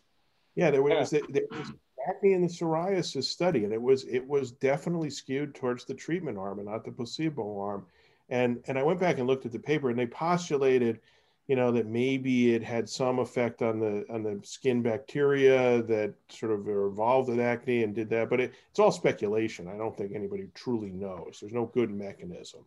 Yeah 0.55 0.71
there 0.71 0.81
was, 0.81 1.09
there 1.11 1.43
was 1.51 1.71
acne 2.07 2.33
in 2.33 2.41
the 2.41 2.47
psoriasis 2.47 3.25
study 3.25 3.63
and 3.63 3.73
it 3.73 3.81
was 3.81 4.05
it 4.05 4.25
was 4.25 4.51
definitely 4.51 5.09
skewed 5.09 5.55
towards 5.55 5.85
the 5.85 5.93
treatment 5.93 6.37
arm 6.37 6.59
and 6.59 6.67
not 6.67 6.83
the 6.83 6.91
placebo 6.91 7.59
arm. 7.59 7.85
And 8.29 8.61
and 8.67 8.77
i 8.77 8.83
went 8.83 8.99
back 8.99 9.17
and 9.17 9.27
looked 9.27 9.45
at 9.45 9.51
the 9.51 9.59
paper 9.59 9.89
and 9.89 9.99
they 9.99 10.07
postulated 10.07 10.99
you 11.47 11.55
know 11.55 11.71
that 11.71 11.85
maybe 11.85 12.55
it 12.55 12.63
had 12.63 12.89
some 12.89 13.19
effect 13.19 13.61
on 13.61 13.79
the 13.79 14.05
on 14.09 14.23
the 14.23 14.39
skin 14.43 14.81
bacteria 14.81 15.83
that 15.83 16.13
sort 16.29 16.51
of 16.51 16.67
evolved 16.67 17.29
with 17.29 17.39
acne 17.39 17.83
and 17.83 17.93
did 17.93 18.09
that 18.09 18.29
but 18.29 18.39
it, 18.39 18.53
it's 18.69 18.79
all 18.79 18.91
speculation. 18.91 19.67
I 19.67 19.77
don't 19.77 19.95
think 19.95 20.13
anybody 20.13 20.47
truly 20.55 20.89
knows. 20.89 21.37
There's 21.39 21.53
no 21.53 21.67
good 21.67 21.91
mechanism. 21.91 22.65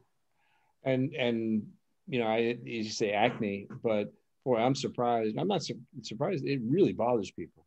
And 0.84 1.12
and 1.14 1.66
you 2.06 2.20
know 2.20 2.26
i 2.26 2.56
you 2.62 2.84
say 2.84 3.12
acne 3.12 3.66
but 3.82 4.12
boy 4.44 4.58
i'm 4.58 4.76
surprised. 4.76 5.36
I'm 5.36 5.48
not 5.48 5.64
su- 5.64 5.80
surprised. 6.02 6.44
It 6.46 6.60
really 6.64 6.92
bothers 6.92 7.32
people 7.32 7.64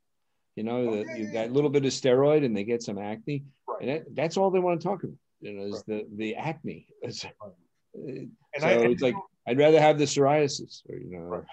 you 0.56 0.64
know 0.64 0.90
okay. 0.90 1.24
that, 1.24 1.34
that 1.34 1.54
little 1.54 1.70
bit 1.70 1.86
of 1.86 1.92
steroid 1.92 2.46
and 2.46 2.56
they 2.56 2.64
get 2.64 2.84
some 2.84 2.98
acne 2.98 3.44
right. 3.68 3.82
and 3.82 3.90
that, 3.90 4.16
that's 4.16 4.38
all 4.38 4.52
they 4.52 4.60
want 4.60 4.80
to 4.80 4.88
talk 4.88 5.04
about 5.04 5.16
you 5.40 5.54
know 5.54 5.66
is 5.66 5.84
right. 5.88 6.06
the 6.10 6.18
the 6.18 6.36
acne 6.36 6.88
uh, 7.06 7.12
and 7.94 8.30
so 8.60 8.68
I, 8.68 8.72
it's 8.74 9.02
like 9.02 9.16
I'd 9.48 9.58
rather 9.58 9.80
have 9.80 9.98
the 9.98 10.06
psoriasis, 10.06 10.82
or, 10.90 10.98
you 10.98 11.12
know. 11.12 11.20
Right. 11.20 11.44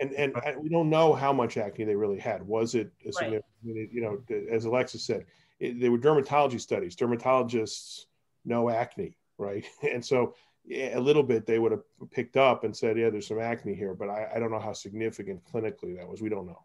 And, 0.00 0.12
and 0.12 0.34
we 0.62 0.70
don't 0.70 0.88
know 0.88 1.12
how 1.12 1.32
much 1.32 1.58
acne 1.58 1.84
they 1.84 1.94
really 1.94 2.18
had. 2.18 2.42
Was 2.42 2.74
it, 2.74 2.90
right. 3.20 3.42
you 3.62 4.00
know, 4.00 4.18
as 4.50 4.64
Alexis 4.64 5.04
said, 5.04 5.26
it, 5.58 5.78
they 5.78 5.90
were 5.90 5.98
dermatology 5.98 6.58
studies. 6.58 6.96
Dermatologists 6.96 8.06
know 8.46 8.70
acne, 8.70 9.18
right? 9.36 9.64
And 9.82 10.04
so 10.04 10.34
yeah, 10.64 10.96
a 10.96 11.00
little 11.00 11.22
bit 11.22 11.44
they 11.44 11.58
would 11.58 11.72
have 11.72 11.82
picked 12.10 12.38
up 12.38 12.64
and 12.64 12.74
said, 12.74 12.96
yeah, 12.96 13.10
there's 13.10 13.28
some 13.28 13.40
acne 13.40 13.74
here, 13.74 13.94
but 13.94 14.08
I, 14.08 14.30
I 14.34 14.38
don't 14.38 14.50
know 14.50 14.58
how 14.58 14.72
significant 14.72 15.42
clinically 15.52 15.96
that 15.98 16.08
was. 16.08 16.22
We 16.22 16.30
don't 16.30 16.46
know. 16.46 16.64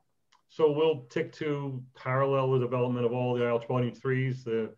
So 0.55 0.71
we'll 0.71 1.01
tick 1.09 1.33
to 1.33 1.83
parallel 1.95 2.51
the 2.51 2.59
development 2.59 3.05
of 3.05 3.11
all 3.11 3.33
the 3.33 3.45
IL-23s, 3.45 4.45
the 4.45 4.73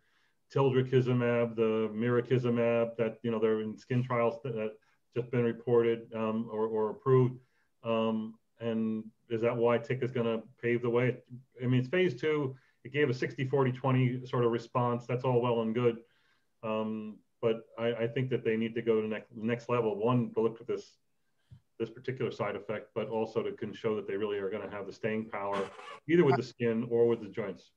tildrakizumab, 0.52 1.54
the 1.54 1.88
mirikizumab 1.94 2.96
that, 2.96 3.18
you 3.22 3.30
know, 3.30 3.38
they're 3.38 3.60
in 3.60 3.78
skin 3.78 4.02
trials 4.02 4.42
that, 4.42 4.72
just 5.16 5.30
been 5.30 5.44
reported 5.44 6.12
um, 6.16 6.48
or, 6.52 6.66
or, 6.66 6.90
approved? 6.90 7.38
Um, 7.84 8.34
and 8.60 9.04
is 9.30 9.40
that 9.40 9.56
why 9.56 9.78
TYK 9.78 10.02
is 10.02 10.10
going 10.10 10.26
to 10.26 10.42
pave 10.60 10.82
the 10.82 10.90
way? 10.90 11.16
I 11.62 11.66
mean, 11.66 11.80
it's 11.80 11.88
phase 11.88 12.20
two. 12.20 12.56
It 12.82 12.92
gave 12.92 13.08
a 13.08 13.14
60, 13.14 13.46
40, 13.46 13.72
20 13.72 14.26
sort 14.26 14.44
of 14.44 14.50
response. 14.50 15.06
That's 15.06 15.24
all 15.24 15.40
well 15.40 15.62
and 15.62 15.74
good. 15.74 15.98
Um, 16.64 17.18
but 17.40 17.62
I, 17.78 17.94
I, 17.94 18.06
think 18.08 18.30
that 18.30 18.44
they 18.44 18.56
need 18.56 18.74
to 18.74 18.82
go 18.82 18.96
to 18.96 19.02
the 19.02 19.08
next, 19.08 19.28
next 19.34 19.68
level. 19.68 19.96
One, 19.96 20.32
to 20.34 20.40
look 20.40 20.60
at 20.60 20.66
this 20.66 20.98
this 21.78 21.90
particular 21.90 22.30
side 22.30 22.56
effect, 22.56 22.88
but 22.94 23.08
also 23.08 23.42
to 23.42 23.52
can 23.52 23.72
show 23.72 23.94
that 23.96 24.06
they 24.06 24.16
really 24.16 24.38
are 24.38 24.50
going 24.50 24.62
to 24.62 24.74
have 24.74 24.86
the 24.86 24.92
staying 24.92 25.28
power, 25.30 25.60
either 26.08 26.24
with 26.24 26.36
the 26.36 26.42
skin 26.42 26.86
or 26.90 27.06
with 27.06 27.20
the 27.20 27.28
joints. 27.28 27.70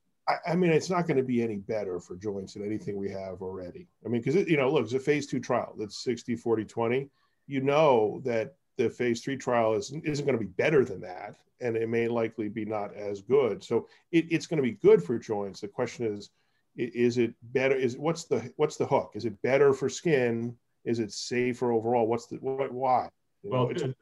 I, 0.47 0.55
mean, 0.55 0.71
it's 0.71 0.89
not 0.89 1.07
going 1.07 1.17
to 1.17 1.23
be 1.23 1.41
any 1.41 1.57
better 1.57 1.99
for 1.99 2.15
joints 2.15 2.53
than 2.53 2.63
anything 2.63 2.95
we 2.95 3.09
have 3.09 3.41
already. 3.41 3.87
I 4.05 4.09
mean, 4.09 4.21
because, 4.21 4.47
you 4.47 4.55
know, 4.55 4.71
look, 4.71 4.83
it's 4.83 4.93
a 4.93 4.99
phase 4.99 5.27
two 5.27 5.41
trial 5.41 5.73
that's 5.77 6.03
60, 6.03 6.35
40, 6.37 6.63
20 6.63 7.09
you 7.51 7.61
know 7.61 8.21
that 8.23 8.55
the 8.77 8.89
phase 8.89 9.21
three 9.21 9.37
trial 9.37 9.73
is, 9.73 9.91
isn't 10.03 10.25
going 10.25 10.37
to 10.37 10.43
be 10.43 10.51
better 10.51 10.85
than 10.85 11.01
that, 11.01 11.35
and 11.59 11.75
it 11.75 11.89
may 11.89 12.07
likely 12.07 12.47
be 12.47 12.65
not 12.65 12.95
as 12.95 13.21
good. 13.21 13.63
So 13.63 13.87
it, 14.11 14.25
it's 14.29 14.47
going 14.47 14.57
to 14.57 14.63
be 14.63 14.77
good 14.81 15.03
for 15.03 15.19
joints. 15.19 15.59
The 15.59 15.67
question 15.67 16.05
is, 16.05 16.29
is 16.77 17.17
it 17.17 17.33
better? 17.51 17.75
Is 17.75 17.97
what's 17.97 18.23
the 18.23 18.51
what's 18.55 18.77
the 18.77 18.85
hook? 18.85 19.11
Is 19.15 19.25
it 19.25 19.41
better 19.41 19.73
for 19.73 19.89
skin? 19.89 20.55
Is 20.85 20.99
it 20.99 21.11
safer 21.11 21.73
overall? 21.73 22.07
What's 22.07 22.27
the 22.27 22.37
what, 22.37 22.71
why? 22.71 23.09
Well, 23.43 23.71
know, 23.73 23.93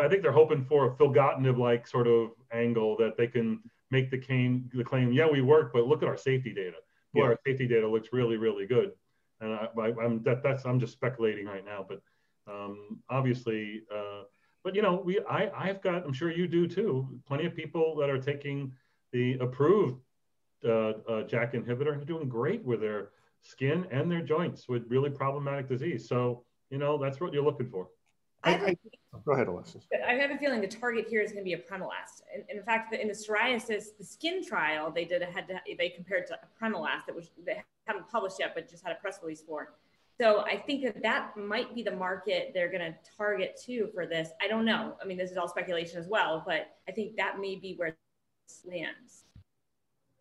I 0.00 0.08
think 0.08 0.22
they're 0.22 0.32
hoping 0.32 0.64
for 0.64 0.86
a 0.86 0.90
filgotinib 0.96 1.58
like 1.58 1.86
sort 1.86 2.06
of 2.06 2.30
angle 2.52 2.96
that 2.98 3.16
they 3.16 3.26
can 3.26 3.60
make 3.90 4.10
the 4.10 4.18
claim, 4.18 4.70
the 4.74 4.84
claim, 4.84 5.12
yeah, 5.12 5.26
we 5.26 5.40
work, 5.40 5.72
but 5.72 5.86
look 5.86 6.02
at 6.02 6.08
our 6.08 6.16
safety 6.16 6.52
data. 6.52 6.76
Boy, 7.14 7.22
yeah. 7.22 7.28
our 7.28 7.38
safety 7.46 7.66
data 7.66 7.88
looks 7.88 8.08
really, 8.12 8.36
really 8.36 8.66
good. 8.66 8.92
And 9.40 9.54
I, 9.54 9.68
am 10.04 10.22
that, 10.24 10.42
that's 10.42 10.66
I'm 10.66 10.80
just 10.80 10.92
speculating 10.92 11.46
right 11.46 11.64
now, 11.64 11.86
but 11.88 12.02
um, 12.52 13.00
obviously, 13.08 13.82
uh, 13.94 14.22
but 14.64 14.74
you 14.74 14.82
know, 14.82 15.00
we 15.04 15.20
I 15.30 15.50
I've 15.56 15.80
got 15.80 16.04
I'm 16.04 16.12
sure 16.12 16.30
you 16.30 16.48
do 16.48 16.66
too. 16.66 17.20
Plenty 17.26 17.46
of 17.46 17.54
people 17.54 17.94
that 17.96 18.10
are 18.10 18.18
taking 18.18 18.72
the 19.12 19.34
approved 19.34 20.00
uh, 20.64 20.68
uh, 21.08 21.22
JAK 21.22 21.54
inhibitor 21.54 21.94
and 21.94 22.06
doing 22.06 22.28
great 22.28 22.64
with 22.64 22.80
their 22.80 23.10
skin 23.42 23.86
and 23.90 24.10
their 24.10 24.22
joints 24.22 24.68
with 24.68 24.84
really 24.88 25.10
problematic 25.10 25.68
disease. 25.68 26.08
So 26.08 26.44
you 26.70 26.78
know 26.78 26.98
that's 26.98 27.20
what 27.20 27.32
you're 27.32 27.44
looking 27.44 27.68
for. 27.70 27.88
I, 28.48 28.66
I, 28.70 28.76
go 29.24 29.32
ahead, 29.32 29.48
Alexis. 29.48 29.84
I 30.06 30.14
have 30.14 30.30
a 30.30 30.38
feeling 30.38 30.60
the 30.60 30.68
target 30.68 31.06
here 31.08 31.20
is 31.20 31.32
going 31.32 31.44
to 31.44 31.48
be 31.48 31.54
a 31.54 31.58
apremilast. 31.58 32.22
In, 32.34 32.56
in 32.56 32.62
fact, 32.62 32.94
in 32.94 33.08
the 33.08 33.14
psoriasis, 33.14 33.96
the 33.98 34.04
skin 34.04 34.44
trial 34.44 34.90
they 34.90 35.04
did 35.04 35.22
a 35.22 35.26
head 35.26 35.48
to, 35.48 35.60
they 35.76 35.88
compared 35.88 36.26
to 36.28 36.38
apremilast 36.62 37.06
that 37.06 37.14
was 37.14 37.30
they 37.44 37.62
haven't 37.86 38.08
published 38.08 38.36
yet, 38.38 38.52
but 38.54 38.68
just 38.68 38.84
had 38.84 38.96
a 38.96 39.00
press 39.00 39.18
release 39.22 39.42
for. 39.42 39.74
So 40.20 40.40
I 40.40 40.56
think 40.56 40.82
that 40.84 41.00
that 41.02 41.36
might 41.36 41.74
be 41.74 41.82
the 41.82 41.92
market 41.92 42.50
they're 42.52 42.70
going 42.70 42.92
to 42.92 42.94
target 43.16 43.60
too 43.64 43.88
for 43.94 44.04
this. 44.04 44.30
I 44.42 44.48
don't 44.48 44.64
know. 44.64 44.96
I 45.00 45.06
mean, 45.06 45.16
this 45.16 45.30
is 45.30 45.36
all 45.36 45.48
speculation 45.48 45.98
as 45.98 46.08
well, 46.08 46.42
but 46.44 46.76
I 46.88 46.92
think 46.92 47.16
that 47.16 47.38
may 47.38 47.54
be 47.54 47.74
where 47.76 47.96
this 48.48 48.62
lands. 48.64 49.24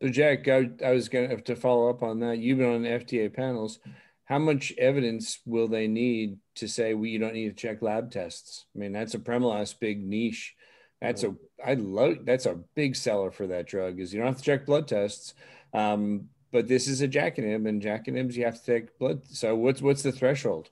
So, 0.02 0.10
Jack, 0.10 0.48
I, 0.48 0.70
I 0.86 0.92
was 0.92 1.10
going 1.10 1.28
to 1.28 1.36
have 1.36 1.44
to 1.46 1.56
follow 1.56 1.90
up 1.90 2.04
on 2.04 2.20
that. 2.20 2.38
You've 2.38 2.60
been 2.60 2.72
on 2.72 2.84
FDA 2.84 3.34
panels. 3.34 3.80
How 4.28 4.40
much 4.40 4.74
evidence 4.78 5.40
will 5.46 5.70
they 5.70 5.88
need 5.88 6.38
to 6.56 6.68
say 6.68 6.94
well, 6.94 7.06
you 7.06 7.18
don't 7.18 7.34
need 7.34 7.48
to 7.48 7.56
check 7.56 7.82
lab 7.82 8.12
tests? 8.12 8.66
I 8.76 8.80
mean, 8.80 8.92
that's 8.92 9.16
a 9.16 9.20
apremilast 9.20 9.80
big 9.80 10.06
niche. 10.06 10.54
That's 11.02 11.24
a 11.24 11.34
I 11.66 11.76
love 11.76 12.26
that's 12.26 12.46
a 12.46 12.60
big 12.76 12.96
seller 12.96 13.32
for 13.32 13.48
that 13.48 13.68
drug. 13.68 14.00
Is 14.00 14.14
you 14.14 14.20
don't 14.20 14.28
have 14.28 14.38
to 14.38 14.44
check 14.44 14.66
blood 14.66 14.88
tests. 14.88 15.34
Um, 15.74 16.30
but 16.52 16.68
this 16.68 16.88
is 16.88 17.02
a 17.02 17.08
inhib, 17.08 17.68
and 17.68 17.82
JAK 17.82 18.08
inhibs 18.08 18.36
you 18.36 18.46
have 18.46 18.60
to 18.60 18.66
take 18.66 18.98
blood. 18.98 19.22
So 19.28 19.56
what's 19.56 19.82
what's 19.82 20.04
the 20.04 20.12
threshold? 20.12 20.70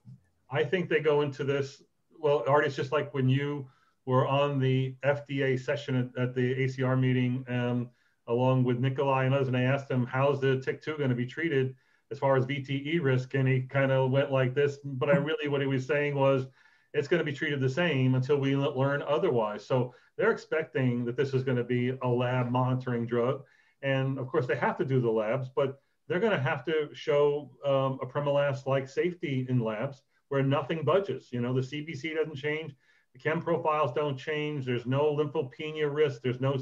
I 0.49 0.63
think 0.63 0.89
they 0.89 0.99
go 0.99 1.21
into 1.21 1.43
this. 1.43 1.81
Well, 2.19 2.43
Art, 2.47 2.65
it's 2.65 2.75
just 2.75 2.91
like 2.91 3.13
when 3.13 3.29
you 3.29 3.67
were 4.05 4.27
on 4.27 4.59
the 4.59 4.95
FDA 5.03 5.59
session 5.59 5.95
at, 5.95 6.21
at 6.21 6.35
the 6.35 6.55
ACR 6.55 6.99
meeting, 6.99 7.45
um, 7.47 7.89
along 8.27 8.63
with 8.63 8.79
Nikolai 8.79 9.25
and 9.25 9.33
others, 9.33 9.47
and 9.47 9.57
I 9.57 9.63
asked 9.63 9.89
him, 9.89 10.05
"How's 10.05 10.41
the 10.41 10.57
TYK2 10.57 10.97
going 10.97 11.09
to 11.09 11.15
be 11.15 11.25
treated 11.25 11.75
as 12.11 12.19
far 12.19 12.37
as 12.37 12.45
VTE 12.45 13.01
risk?" 13.01 13.33
And 13.33 13.47
he 13.47 13.61
kind 13.61 13.91
of 13.91 14.11
went 14.11 14.31
like 14.31 14.53
this. 14.53 14.77
But 14.83 15.09
I 15.09 15.17
really, 15.17 15.47
what 15.47 15.61
he 15.61 15.67
was 15.67 15.85
saying 15.85 16.15
was, 16.15 16.47
it's 16.93 17.07
going 17.07 17.19
to 17.19 17.25
be 17.25 17.33
treated 17.33 17.59
the 17.59 17.69
same 17.69 18.15
until 18.15 18.37
we 18.37 18.55
learn 18.55 19.01
otherwise. 19.01 19.65
So 19.65 19.93
they're 20.17 20.31
expecting 20.31 21.03
that 21.05 21.17
this 21.17 21.33
is 21.33 21.43
going 21.43 21.57
to 21.57 21.63
be 21.63 21.97
a 22.01 22.07
lab 22.07 22.49
monitoring 22.49 23.05
drug. 23.05 23.43
And 23.81 24.17
of 24.17 24.27
course, 24.27 24.47
they 24.47 24.55
have 24.55 24.77
to 24.77 24.85
do 24.85 25.01
the 25.01 25.09
labs, 25.09 25.49
but 25.53 25.81
they're 26.07 26.19
going 26.19 26.31
to 26.31 26.39
have 26.39 26.63
to 26.65 26.89
show 26.93 27.51
um, 27.65 27.99
a 28.01 28.05
apremilast 28.05 28.65
like 28.65 28.87
safety 28.87 29.45
in 29.49 29.59
labs 29.59 30.01
where 30.29 30.43
nothing 30.43 30.83
budges. 30.83 31.29
You 31.31 31.41
know, 31.41 31.53
the 31.53 31.61
CBC 31.61 32.15
doesn't 32.15 32.35
change, 32.35 32.73
the 33.15 33.19
chem 33.19 33.41
profiles 33.41 33.93
don't 33.93 34.17
change. 34.17 34.65
There's 34.65 34.85
no 34.85 35.15
lymphopenia 35.15 35.93
risk. 35.93 36.21
There's 36.21 36.41
no, 36.41 36.57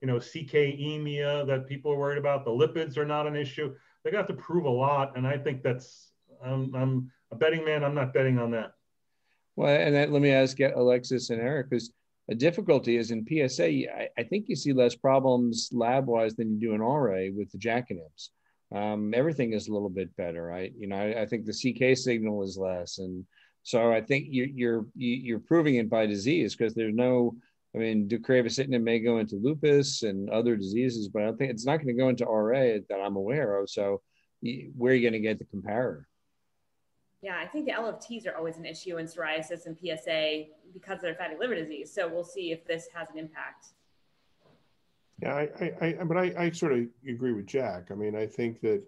you 0.00 0.08
know, 0.08 0.16
CKemia 0.16 1.46
that 1.46 1.68
people 1.68 1.92
are 1.92 1.98
worried 1.98 2.18
about. 2.18 2.44
The 2.44 2.50
lipids 2.50 2.96
are 2.96 3.04
not 3.04 3.26
an 3.26 3.36
issue. 3.36 3.74
They 4.04 4.10
got 4.10 4.28
to 4.28 4.34
prove 4.34 4.66
a 4.66 4.70
lot, 4.70 5.16
and 5.16 5.26
I 5.26 5.38
think 5.38 5.62
that's. 5.62 6.12
I'm, 6.44 6.74
I'm 6.74 7.10
a 7.30 7.36
betting 7.36 7.64
man. 7.64 7.82
I'm 7.82 7.94
not 7.94 8.12
betting 8.12 8.38
on 8.38 8.50
that. 8.50 8.72
Well, 9.56 9.74
and 9.74 9.94
that, 9.94 10.10
let 10.10 10.20
me 10.20 10.30
ask 10.30 10.58
Alexis 10.60 11.30
and 11.30 11.40
Eric, 11.40 11.70
because 11.70 11.92
a 12.28 12.34
difficulty 12.34 12.96
is 12.96 13.10
in 13.10 13.26
PSA, 13.26 13.64
I, 13.64 14.08
I 14.18 14.22
think 14.22 14.48
you 14.48 14.56
see 14.56 14.72
less 14.72 14.94
problems 14.94 15.68
lab 15.72 16.06
wise 16.06 16.34
than 16.34 16.52
you 16.52 16.60
do 16.60 16.74
in 16.74 16.80
RA 16.80 17.28
with 17.34 17.50
the 17.50 17.58
inhibitors. 17.58 18.30
Um, 18.74 19.12
everything 19.14 19.52
is 19.52 19.68
a 19.68 19.72
little 19.72 19.90
bit 19.90 20.14
better, 20.16 20.42
right? 20.42 20.72
You 20.76 20.88
know, 20.88 20.96
I, 20.96 21.22
I, 21.22 21.26
think 21.26 21.44
the 21.44 21.52
CK 21.52 21.96
signal 21.96 22.42
is 22.42 22.56
less, 22.58 22.98
and 22.98 23.24
so 23.62 23.92
I 23.92 24.00
think 24.00 24.26
you, 24.30 24.50
you're 24.52 24.86
you're 24.96 25.38
proving 25.38 25.76
it 25.76 25.88
by 25.88 26.06
disease 26.06 26.56
because 26.56 26.74
there's 26.74 26.94
no. 26.94 27.36
I 27.74 27.78
mean, 27.78 28.08
deucravacitinib 28.08 28.82
may 28.82 29.00
go 29.00 29.18
into 29.18 29.36
lupus 29.36 30.04
and 30.04 30.30
other 30.30 30.56
diseases, 30.56 31.08
but 31.08 31.22
I 31.22 31.24
don't 31.26 31.36
think 31.36 31.50
it's 31.50 31.66
not 31.66 31.78
going 31.78 31.88
to 31.88 32.00
go 32.00 32.08
into 32.08 32.24
RA 32.24 32.78
that 32.88 33.00
I'm 33.02 33.16
aware 33.16 33.58
of. 33.58 33.68
So, 33.68 34.00
where 34.76 34.92
are 34.92 34.94
you 34.94 35.02
going 35.02 35.20
to 35.20 35.26
get 35.26 35.38
the 35.38 35.44
comparator? 35.44 36.04
Yeah, 37.24 37.38
I 37.38 37.46
think 37.46 37.64
the 37.64 37.72
LFTs 37.72 38.28
are 38.28 38.36
always 38.36 38.58
an 38.58 38.66
issue 38.66 38.98
in 38.98 39.06
psoriasis 39.06 39.64
and 39.64 39.78
PSA 39.78 40.44
because 40.74 40.96
of 40.96 41.02
their 41.02 41.14
fatty 41.14 41.36
liver 41.40 41.54
disease. 41.54 41.90
So 41.90 42.06
we'll 42.06 42.22
see 42.22 42.52
if 42.52 42.66
this 42.66 42.86
has 42.94 43.08
an 43.10 43.18
impact. 43.18 43.68
Yeah, 45.22 45.34
I, 45.34 45.72
I, 45.80 45.96
I 46.00 46.04
but 46.04 46.18
I, 46.18 46.34
I 46.36 46.50
sort 46.50 46.72
of 46.72 46.80
agree 47.08 47.32
with 47.32 47.46
Jack. 47.46 47.90
I 47.90 47.94
mean, 47.94 48.14
I 48.14 48.26
think 48.26 48.60
that, 48.60 48.82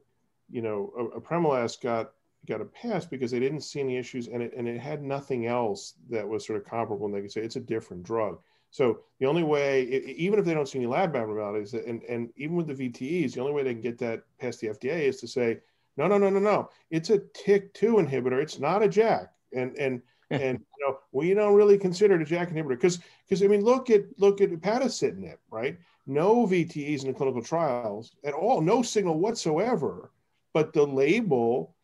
you 0.51 0.61
know, 0.61 0.93
a 0.99 1.19
apremilast 1.19 1.81
got 1.81 2.13
got 2.47 2.61
a 2.61 2.67
pass 2.67 3.07
because 3.07 3.31
they 3.31 3.41
didn't 3.41 3.63
see 3.63 3.81
any 3.81 3.97
issues 3.97 4.29
and 4.29 4.43
it 4.43 4.53
and 4.55 4.69
it 4.69 4.79
had 4.79 5.03
nothing 5.03 5.47
else 5.47 5.95
that 6.11 6.29
was 6.29 6.47
sort 6.47 6.61
of 6.61 6.69
comparable 6.69 7.07
and 7.07 7.15
they 7.15 7.23
could 7.23 7.33
say 7.33 7.41
it's 7.41 7.57
a 7.57 7.61
different 7.61 8.03
drug. 8.03 8.39
So 8.77 9.01
the 9.21 9.27
only 9.27 9.43
way, 9.43 9.85
even 9.85 10.39
if 10.39 10.45
they 10.45 10.53
don't 10.53 10.69
see 10.69 10.79
any 10.79 10.87
lab 10.87 11.17
abnormalities, 11.17 11.73
and 11.73 12.03
and 12.03 12.29
even 12.37 12.57
with 12.57 12.67
the 12.67 12.75
VTEs, 12.75 13.33
the 13.33 13.41
only 13.41 13.55
way 13.55 13.63
they 13.63 13.73
can 13.73 13.81
get 13.81 13.97
that 14.01 14.25
past 14.39 14.61
the 14.61 14.67
FDA 14.67 15.05
is 15.09 15.19
to 15.21 15.27
say, 15.27 15.61
no, 15.97 16.07
no, 16.07 16.19
no, 16.19 16.29
no, 16.29 16.39
no, 16.39 16.69
it's 16.91 17.09
a 17.09 17.21
TYK2 17.21 18.07
inhibitor. 18.07 18.43
It's 18.43 18.59
not 18.59 18.83
a 18.83 18.89
JAK. 18.89 19.31
And 19.55 19.75
and 19.79 20.03
and 20.31 20.59
you 20.59 20.87
know 20.87 20.99
we 21.11 21.33
don't 21.33 21.55
really 21.55 21.79
consider 21.79 22.21
it 22.21 22.31
a 22.31 22.35
JAK 22.35 22.53
inhibitor 22.53 22.77
because 22.77 22.99
because 23.27 23.43
I 23.43 23.47
mean 23.47 23.65
look 23.65 23.89
at 23.89 24.03
look 24.19 24.43
at 24.43 24.51
upadacitinib, 24.51 25.39
right? 25.51 25.79
No 26.07 26.47
VTEs 26.47 27.01
in 27.01 27.09
the 27.09 27.15
clinical 27.15 27.43
trials 27.43 28.15
at 28.25 28.35
all, 28.35 28.61
no 28.61 28.83
signal 28.83 29.19
whatsoever, 29.19 30.11
but 30.53 30.75
the 30.75 30.87
label 30.87 31.75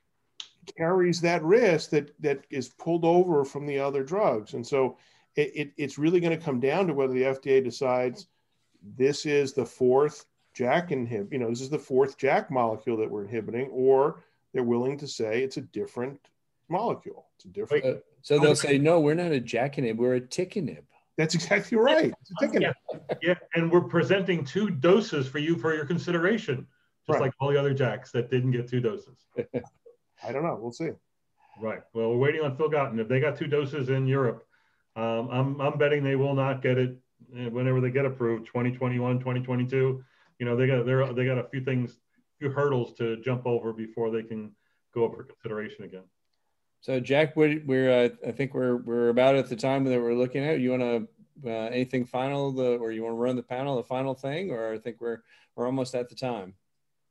carries 0.77 1.23
that 1.23 1.43
risk 1.43 1.89
that 1.91 2.11
that 2.21 2.45
is 2.51 2.69
pulled 2.69 3.07
over 3.07 3.47
from 3.47 3.65
the 3.65 3.79
other 3.79 4.05
drugs, 4.05 4.53
and 4.53 4.67
so 4.67 4.99
it, 5.37 5.53
it, 5.55 5.73
it's 5.77 5.99
really 5.99 6.21
going 6.21 6.37
to 6.37 6.43
come 6.43 6.61
down 6.61 6.87
to 6.87 6.95
whether 6.95 7.13
the 7.13 7.23
FDA 7.23 7.63
decides 7.63 8.27
this 8.97 9.27
is 9.27 9.53
the 9.53 9.65
fourth 9.65 10.27
JAK 10.55 10.91
inhib, 10.91 11.33
you 11.33 11.39
know, 11.39 11.49
this 11.49 11.61
is 11.61 11.71
the 11.71 11.79
fourth 11.79 12.19
JAK 12.19 12.51
molecule 12.51 12.97
that 12.99 13.11
we're 13.11 13.25
inhibiting, 13.25 13.69
or 13.71 14.23
they're 14.53 14.63
willing 14.63 14.99
to 14.99 15.09
say 15.09 15.43
it's 15.43 15.57
a 15.57 15.63
different 15.63 16.21
molecule. 16.69 17.27
It's 17.37 17.47
a 17.47 17.49
different. 17.49 17.85
Uh, 17.85 17.95
so 18.21 18.39
they'll 18.39 18.55
say, 18.55 18.79
no, 18.79 19.01
we're 19.01 19.15
not 19.15 19.33
a 19.33 19.41
JAK 19.41 19.77
inhib, 19.77 19.97
we're 19.97 20.17
a 20.17 20.21
TYK 20.21 20.57
inhib. 20.57 20.83
That's 21.17 21.35
exactly 21.35 21.77
right. 21.77 22.13
Yeah. 22.43 22.73
yeah, 23.21 23.35
and 23.55 23.71
we're 23.71 23.83
presenting 23.83 24.45
two 24.45 24.71
doses 24.71 25.29
for 25.29 25.39
you 25.39 25.57
for 25.57 25.75
your 25.75 25.85
consideration, 25.85 26.67
just 27.07 27.19
right. 27.19 27.23
like 27.23 27.33
all 27.39 27.51
the 27.51 27.59
other 27.59 27.75
JAKs 27.75 28.13
that 28.13 28.31
didn't 28.31 28.53
get 28.53 28.69
two 28.69 28.81
doses. 28.81 29.27
I 30.25 30.33
don't 30.33 30.43
know. 30.43 30.59
We'll 30.61 30.73
see. 30.73 30.91
Right. 31.61 31.81
Well, 31.93 32.11
we're 32.11 32.17
waiting 32.17 32.43
on 32.43 32.57
Filgotin. 32.57 32.99
If 32.99 33.09
they 33.09 33.21
got 33.21 33.37
two 33.37 33.47
doses 33.47 33.91
in 33.91 34.07
Europe, 34.07 34.47
um, 34.97 35.29
I'm, 35.31 35.61
I'm 35.61 35.79
betting 35.79 36.05
they 36.05 36.17
will 36.17 36.35
not 36.35 36.63
get 36.63 36.79
it 36.79 36.97
eh, 37.37 37.49
whenever 37.49 37.81
they 37.81 37.91
get 37.91 38.05
approved, 38.05 38.47
2021, 38.47 39.19
2022. 39.19 40.05
You 40.39 40.47
know, 40.47 40.57
they 40.57 40.67
got 40.67 40.85
they're, 40.85 41.13
they 41.13 41.25
got 41.25 41.39
a 41.39 41.45
few 41.45 41.63
things, 41.63 41.99
few 42.39 42.51
hurdles 42.51 42.95
to 42.95 43.17
jump 43.23 43.47
over 43.47 43.73
before 43.73 44.11
they 44.11 44.23
can 44.23 44.53
go 44.95 45.07
up 45.07 45.15
for 45.15 45.25
consideration 45.25 45.85
again. 45.85 46.05
So, 46.81 46.99
Jack, 46.99 47.37
we're, 47.37 47.63
we're 47.65 47.91
uh, 47.91 48.09
I 48.27 48.33
think 48.33 48.55
we're 48.55 48.77
we're 48.77 49.09
about 49.09 49.37
at 49.37 49.49
the 49.49 49.57
time 49.57 49.85
that 49.85 50.01
we're 50.01 50.15
looking 50.15 50.45
at. 50.45 50.61
You 50.61 50.71
want 50.71 50.83
to 50.83 51.09
uh, 51.47 51.69
anything 51.69 52.05
final, 52.05 52.53
the, 52.53 52.77
or 52.79 52.93
you 52.93 53.03
want 53.05 53.15
to 53.15 53.19
run 53.19 53.37
the 53.37 53.43
panel, 53.43 53.77
the 53.77 53.85
final 53.85 54.15
thing, 54.15 54.51
or 54.51 54.73
I 54.73 54.79
think 54.79 55.01
we're 55.01 55.23
we're 55.55 55.67
almost 55.67 55.95
at 55.95 56.09
the 56.09 56.15
time. 56.15 56.55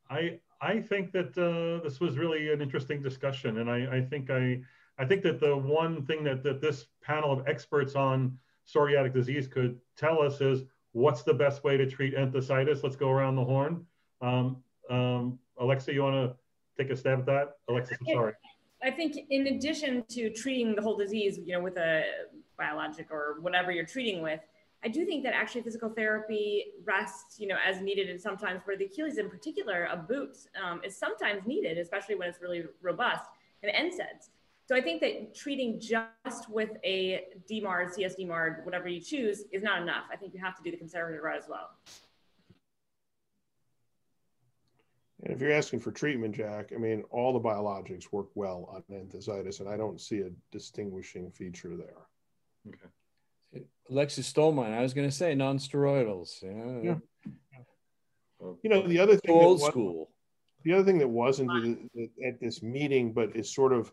I 0.10 0.39
I 0.62 0.82
think 0.82 1.12
that 1.13 1.38
uh, 1.38 1.84
this 1.84 2.00
was 2.00 2.17
really 2.17 2.52
an 2.52 2.62
interesting 2.62 3.02
discussion, 3.02 3.60
and 3.60 3.70
I, 3.70 3.98
I 3.98 4.02
think 4.02 4.30
I 4.30 4.62
I 4.97 5.06
think 5.06 5.23
that 5.23 5.39
the 5.39 5.56
one 5.56 6.06
thing 6.06 6.23
that, 6.25 6.43
that 6.43 6.62
this 6.62 6.88
panel 7.01 7.32
of 7.32 7.47
experts 7.47 7.95
on 7.95 8.38
psoriatic 8.67 9.13
disease 9.13 9.47
could 9.47 9.80
tell 9.97 10.21
us 10.21 10.41
is 10.41 10.63
what's 10.91 11.23
the 11.23 11.34
best 11.34 11.63
way 11.63 11.77
to 11.77 11.89
treat 11.89 12.15
enthesitis? 12.15 12.84
Let's 12.84 12.95
go 12.95 13.10
around 13.10 13.36
the 13.36 13.43
horn. 13.43 13.86
Um, 14.21 14.58
um, 14.89 15.39
Alexa, 15.60 15.93
you 15.93 16.04
want 16.04 16.15
to 16.15 16.36
take 16.82 16.91
a 16.91 16.95
stab 16.95 17.19
at 17.19 17.25
that? 17.25 17.58
Alexa, 17.69 17.95
I'm 17.99 18.13
sorry. 18.13 18.34
I 18.84 18.91
think 18.91 19.15
in 19.30 19.47
addition 19.47 20.04
to 20.10 20.32
treating 20.32 20.75
the 20.75 20.82
whole 20.82 20.97
disease, 20.97 21.39
you 21.45 21.54
know, 21.54 21.62
with 21.62 21.77
a 21.77 22.04
biologic 22.58 23.08
or 23.12 23.38
whatever 23.41 23.71
you're 23.71 23.86
treating 23.86 24.21
with, 24.21 24.39
I 24.84 24.88
do 24.88 25.06
think 25.06 25.23
that 25.23 25.34
actually 25.36 25.62
physical 25.62 25.89
therapy 25.89 26.65
rests, 26.84 27.39
you 27.39 27.47
know, 27.47 27.58
as 27.63 27.82
needed 27.82 28.10
and 28.10 28.19
sometimes 28.19 28.62
where 28.65 28.75
the 28.75 28.86
Achilles 28.86 29.19
in 29.19 29.30
particular, 29.30 29.88
a 29.91 29.97
boot 29.97 30.36
um, 30.62 30.82
is 30.84 30.97
sometimes 30.97 31.45
needed, 31.45 31.77
especially 31.77 32.15
when 32.15 32.27
it's 32.30 32.41
really 32.41 32.63
robust 32.82 33.25
and 33.62 33.71
NSAIDs. 33.71 34.30
So 34.67 34.76
I 34.76 34.82
think 34.82 35.02
that 35.02 35.36
treating 35.36 35.80
just 35.80 36.50
with 36.50 36.69
a 36.84 37.26
DMARD, 37.50 37.97
CSDMARD, 37.97 38.63
whatever 38.63 38.88
you 38.88 39.02
choose, 39.02 39.43
is 39.52 39.63
not 39.63 39.82
enough. 39.82 40.06
I 40.12 40.15
think 40.15 40.34
you 40.34 40.39
have 40.39 40.56
to 40.56 40.63
do 40.63 40.71
the 40.71 40.78
conservative 40.78 41.21
route 41.21 41.38
as 41.38 41.50
well. 41.50 41.71
And 45.24 45.34
if 45.34 45.41
you're 45.41 45.52
asking 45.52 45.82
for 45.82 45.91
treatment, 45.91 46.36
Jack, 46.36 46.71
I 46.74 46.80
mean, 46.80 47.04
all 47.12 47.34
the 47.34 47.39
biologics 47.39 48.12
work 48.12 48.28
well 48.34 48.69
on 48.74 48.84
enthesitis, 48.95 49.60
and 49.60 49.69
I 49.69 49.78
don't 49.78 50.00
see 50.00 50.21
a 50.21 50.30
distinguishing 50.52 51.30
feature 51.32 51.76
there. 51.76 52.08
Okay. 52.67 53.65
Alexis 53.89 54.26
stole 54.26 54.52
mine. 54.52 54.74
I 54.74 54.82
was 54.82 54.93
going 54.93 55.08
to 55.08 55.15
say 55.15 55.36
non-steroidals. 55.36 56.41
Yeah. 56.41 56.93
yeah. 56.93 58.56
You 58.63 58.69
know, 58.69 58.88
the 58.88 59.00
other 59.00 59.17
thing 59.17 59.36
old 59.36 59.62
school. 59.62 60.10
The 60.63 60.74
other 60.74 60.84
thing 60.84 61.00
that 61.00 61.08
wasn't 61.08 61.89
at 62.26 62.39
this 62.39 62.63
meeting, 62.63 63.13
but 63.13 63.36
is 63.36 63.54
sort 63.54 63.74
of 63.74 63.91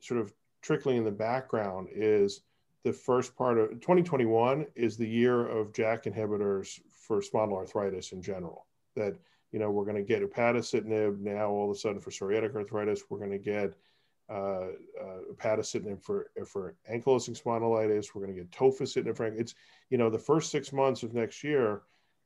sort 0.00 0.20
of 0.20 0.32
trickling 0.62 0.98
in 0.98 1.04
the 1.04 1.10
background 1.10 1.88
is 1.92 2.40
the 2.84 2.92
first 2.92 3.36
part 3.36 3.58
of 3.58 3.70
2021 3.80 4.66
is 4.74 4.96
the 4.96 5.08
year 5.08 5.46
of 5.46 5.72
JAK 5.72 6.04
inhibitors 6.04 6.80
for 6.90 7.20
spondyloarthritis 7.20 8.12
in 8.12 8.22
general. 8.22 8.66
That 8.96 9.16
you 9.52 9.58
know 9.58 9.70
we're 9.70 9.84
going 9.84 9.96
to 9.96 10.02
get 10.02 10.22
upadacitinib 10.22 11.20
now 11.20 11.50
all 11.50 11.70
of 11.70 11.76
a 11.76 11.78
sudden 11.78 12.00
for 12.00 12.10
psoriatic 12.10 12.54
arthritis. 12.54 13.02
We're 13.08 13.18
going 13.18 13.30
to 13.30 13.38
get 13.38 13.74
uh, 14.30 14.68
uh, 15.00 15.20
upadacitinib 15.34 16.02
for 16.02 16.30
for 16.46 16.74
ankylosing 16.90 17.40
spondylitis. 17.40 18.14
We're 18.14 18.24
going 18.24 18.36
to 18.36 18.42
get 18.42 18.50
tofacitinib 18.50 19.16
for 19.16 19.26
it's 19.26 19.54
you 19.90 19.98
know 19.98 20.10
the 20.10 20.18
first 20.18 20.50
six 20.50 20.72
months 20.72 21.02
of 21.02 21.14
next 21.14 21.42
year 21.42 21.82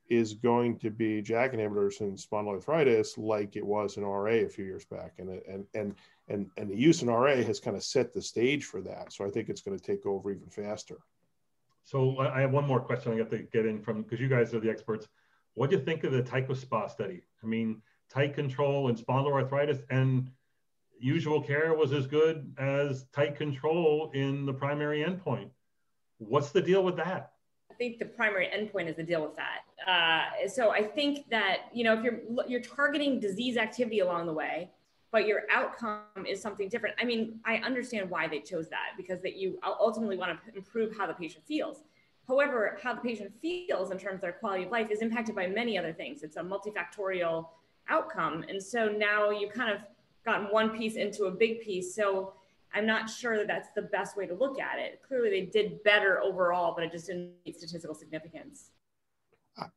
is 0.09 0.35
going 0.35 0.79
to 0.79 0.91
be 0.91 1.23
JAK 1.23 1.55
inhibitors 1.55 2.01
in 2.01 2.17
spondyloarthritis 2.17 3.17
like 3.17 3.57
it 3.57 3.65
was 3.65 3.97
in 3.97 4.05
RA 4.05 4.33
a 4.33 4.49
few 4.49 4.65
years 4.65 4.85
back, 4.85 5.15
and 5.19 5.31
and 5.49 5.65
and 5.75 5.95
and 6.29 6.51
and 6.57 6.71
the 6.71 6.77
use 6.77 7.03
in 7.03 7.09
RA 7.09 7.37
has 7.37 7.61
kind 7.61 7.77
of 7.77 7.83
set 7.83 8.13
the 8.13 8.23
stage 8.23 8.65
for 8.65 8.81
that. 8.83 9.13
So 9.13 9.25
I 9.25 9.31
think 9.31 9.49
it's 9.49 9.63
going 9.63 9.79
to 9.79 9.85
take 9.85 10.05
over 10.07 10.31
even 10.31 10.49
faster. 10.49 10.99
So 11.85 12.19
I 12.19 12.41
have 12.41 12.53
one 12.53 12.67
more 12.67 12.81
question 12.81 13.13
I 13.13 13.19
got 13.19 13.31
to 13.31 13.39
get 13.39 13.67
in 13.67 13.81
from 13.83 14.03
because 14.03 14.21
you 14.21 14.29
guys 14.29 14.55
are 14.55 14.61
the 14.61 14.71
experts. 14.71 15.09
What 15.55 15.71
do 15.71 15.77
you 15.77 15.83
think 15.83 16.05
of 16.05 16.13
the 16.13 16.23
TICOSPA 16.23 16.91
study? 16.91 17.23
I 17.43 17.47
mean, 17.47 17.83
tight 18.09 18.35
control 18.35 18.89
and 18.89 18.97
spondyloarthritis 18.97 19.83
and 19.91 20.31
usual 20.99 21.43
care 21.43 21.75
was 21.75 21.93
as 21.93 22.07
good 22.07 22.55
as 22.59 23.07
tight 23.13 23.37
control 23.37 24.11
in 24.15 24.47
the 24.47 24.53
primary 24.53 25.05
endpoint. 25.05 25.51
What's 26.19 26.51
the 26.51 26.63
deal 26.63 26.85
with 26.85 26.97
that? 26.97 27.33
Think 27.83 27.99
the 27.99 28.05
primary 28.05 28.47
endpoint 28.47 28.89
is 28.89 28.95
the 28.95 29.03
deal 29.03 29.23
with 29.23 29.35
that. 29.35 29.91
Uh, 29.91 30.47
so 30.47 30.71
I 30.71 30.85
think 30.85 31.29
that 31.31 31.63
you 31.75 31.83
know 31.83 31.95
if 31.95 32.05
you're 32.05 32.21
you're 32.47 32.61
targeting 32.61 33.19
disease 33.19 33.57
activity 33.57 33.99
along 33.99 34.27
the 34.27 34.33
way, 34.33 34.71
but 35.11 35.27
your 35.27 35.41
outcome 35.51 36.25
is 36.25 36.41
something 36.41 36.69
different. 36.69 36.95
I 37.01 37.05
mean, 37.05 37.41
I 37.45 37.57
understand 37.57 38.09
why 38.09 38.29
they 38.29 38.39
chose 38.39 38.69
that 38.69 38.91
because 38.97 39.21
that 39.23 39.35
you 39.35 39.59
ultimately 39.65 40.17
want 40.17 40.39
to 40.47 40.57
improve 40.57 40.97
how 40.97 41.09
the 41.09 41.15
patient 41.15 41.45
feels. 41.45 41.79
However, 42.29 42.79
how 42.81 42.95
the 42.95 43.01
patient 43.01 43.33
feels 43.43 43.91
in 43.91 43.99
terms 43.99 44.15
of 44.15 44.21
their 44.21 44.33
quality 44.35 44.63
of 44.63 44.71
life 44.71 44.93
is 44.93 45.03
impacted 45.03 45.35
by 45.35 45.49
many 45.49 45.77
other 45.77 45.93
things. 45.93 46.23
It's 46.23 46.37
a 46.37 46.41
multifactorial 46.41 47.49
outcome. 47.89 48.45
And 48.49 48.63
so 48.63 48.87
now 48.87 49.31
you 49.31 49.49
kind 49.49 49.73
of 49.73 49.81
gotten 50.25 50.47
one 50.53 50.71
piece 50.79 50.95
into 50.95 51.25
a 51.25 51.33
big 51.33 51.63
piece. 51.63 51.97
So 51.97 52.35
I'm 52.75 52.87
not 52.87 53.09
sure 53.09 53.37
that 53.37 53.47
that's 53.47 53.69
the 53.75 53.83
best 53.83 54.17
way 54.17 54.27
to 54.27 54.35
look 54.35 54.59
at 54.59 54.79
it. 54.79 55.01
Clearly, 55.07 55.31
they 55.31 55.47
did 55.47 55.83
better 55.83 56.21
overall, 56.21 56.75
but 56.75 56.85
it 56.85 56.93
just 56.93 57.07
didn't 57.07 57.33
meet 57.45 57.57
statistical 57.57 57.95
significance. 57.95 58.71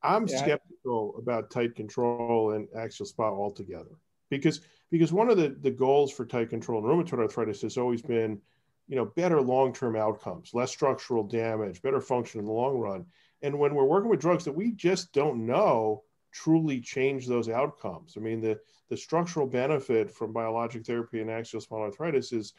I'm 0.02 0.28
yeah. 0.28 0.38
skeptical 0.38 1.16
about 1.18 1.52
tight 1.52 1.76
control 1.76 2.52
and 2.52 2.68
axial 2.76 3.06
SpA 3.06 3.24
altogether 3.24 3.98
because 4.30 4.62
because 4.92 5.12
one 5.12 5.30
of 5.30 5.38
the, 5.38 5.50
the 5.62 5.72
goals 5.72 6.12
for 6.12 6.26
tight 6.26 6.50
control 6.50 6.80
in 6.80 6.86
rheumatoid 6.86 7.20
arthritis 7.20 7.62
has 7.62 7.78
always 7.78 8.02
been 8.02 8.40
you 8.88 8.96
know 8.96 9.06
better 9.06 9.42
long-term 9.42 9.96
outcomes 9.96 10.52
less 10.54 10.72
structural 10.72 11.24
damage 11.24 11.82
better 11.82 12.02
function 12.02 12.40
in 12.40 12.46
the 12.46 12.52
long 12.52 12.78
run 12.78 13.06
and 13.42 13.58
when 13.58 13.74
we're 13.74 13.84
working 13.84 14.10
with 14.10 14.20
drugs 14.20 14.46
that 14.46 14.56
we 14.56 14.72
just 14.72 15.12
don't 15.12 15.46
know 15.46 16.04
truly 16.32 16.80
change 16.80 17.28
those 17.28 17.50
outcomes 17.50 18.16
i 18.18 18.20
mean 18.20 18.42
the 18.42 18.60
the 18.90 18.98
structural 18.98 19.48
benefit 19.48 20.12
from 20.12 20.32
biologic 20.32 20.86
therapy 20.86 21.20
in 21.20 21.30
axial 21.30 21.62
spondyloarthritis 21.62 22.32
is 22.34 22.54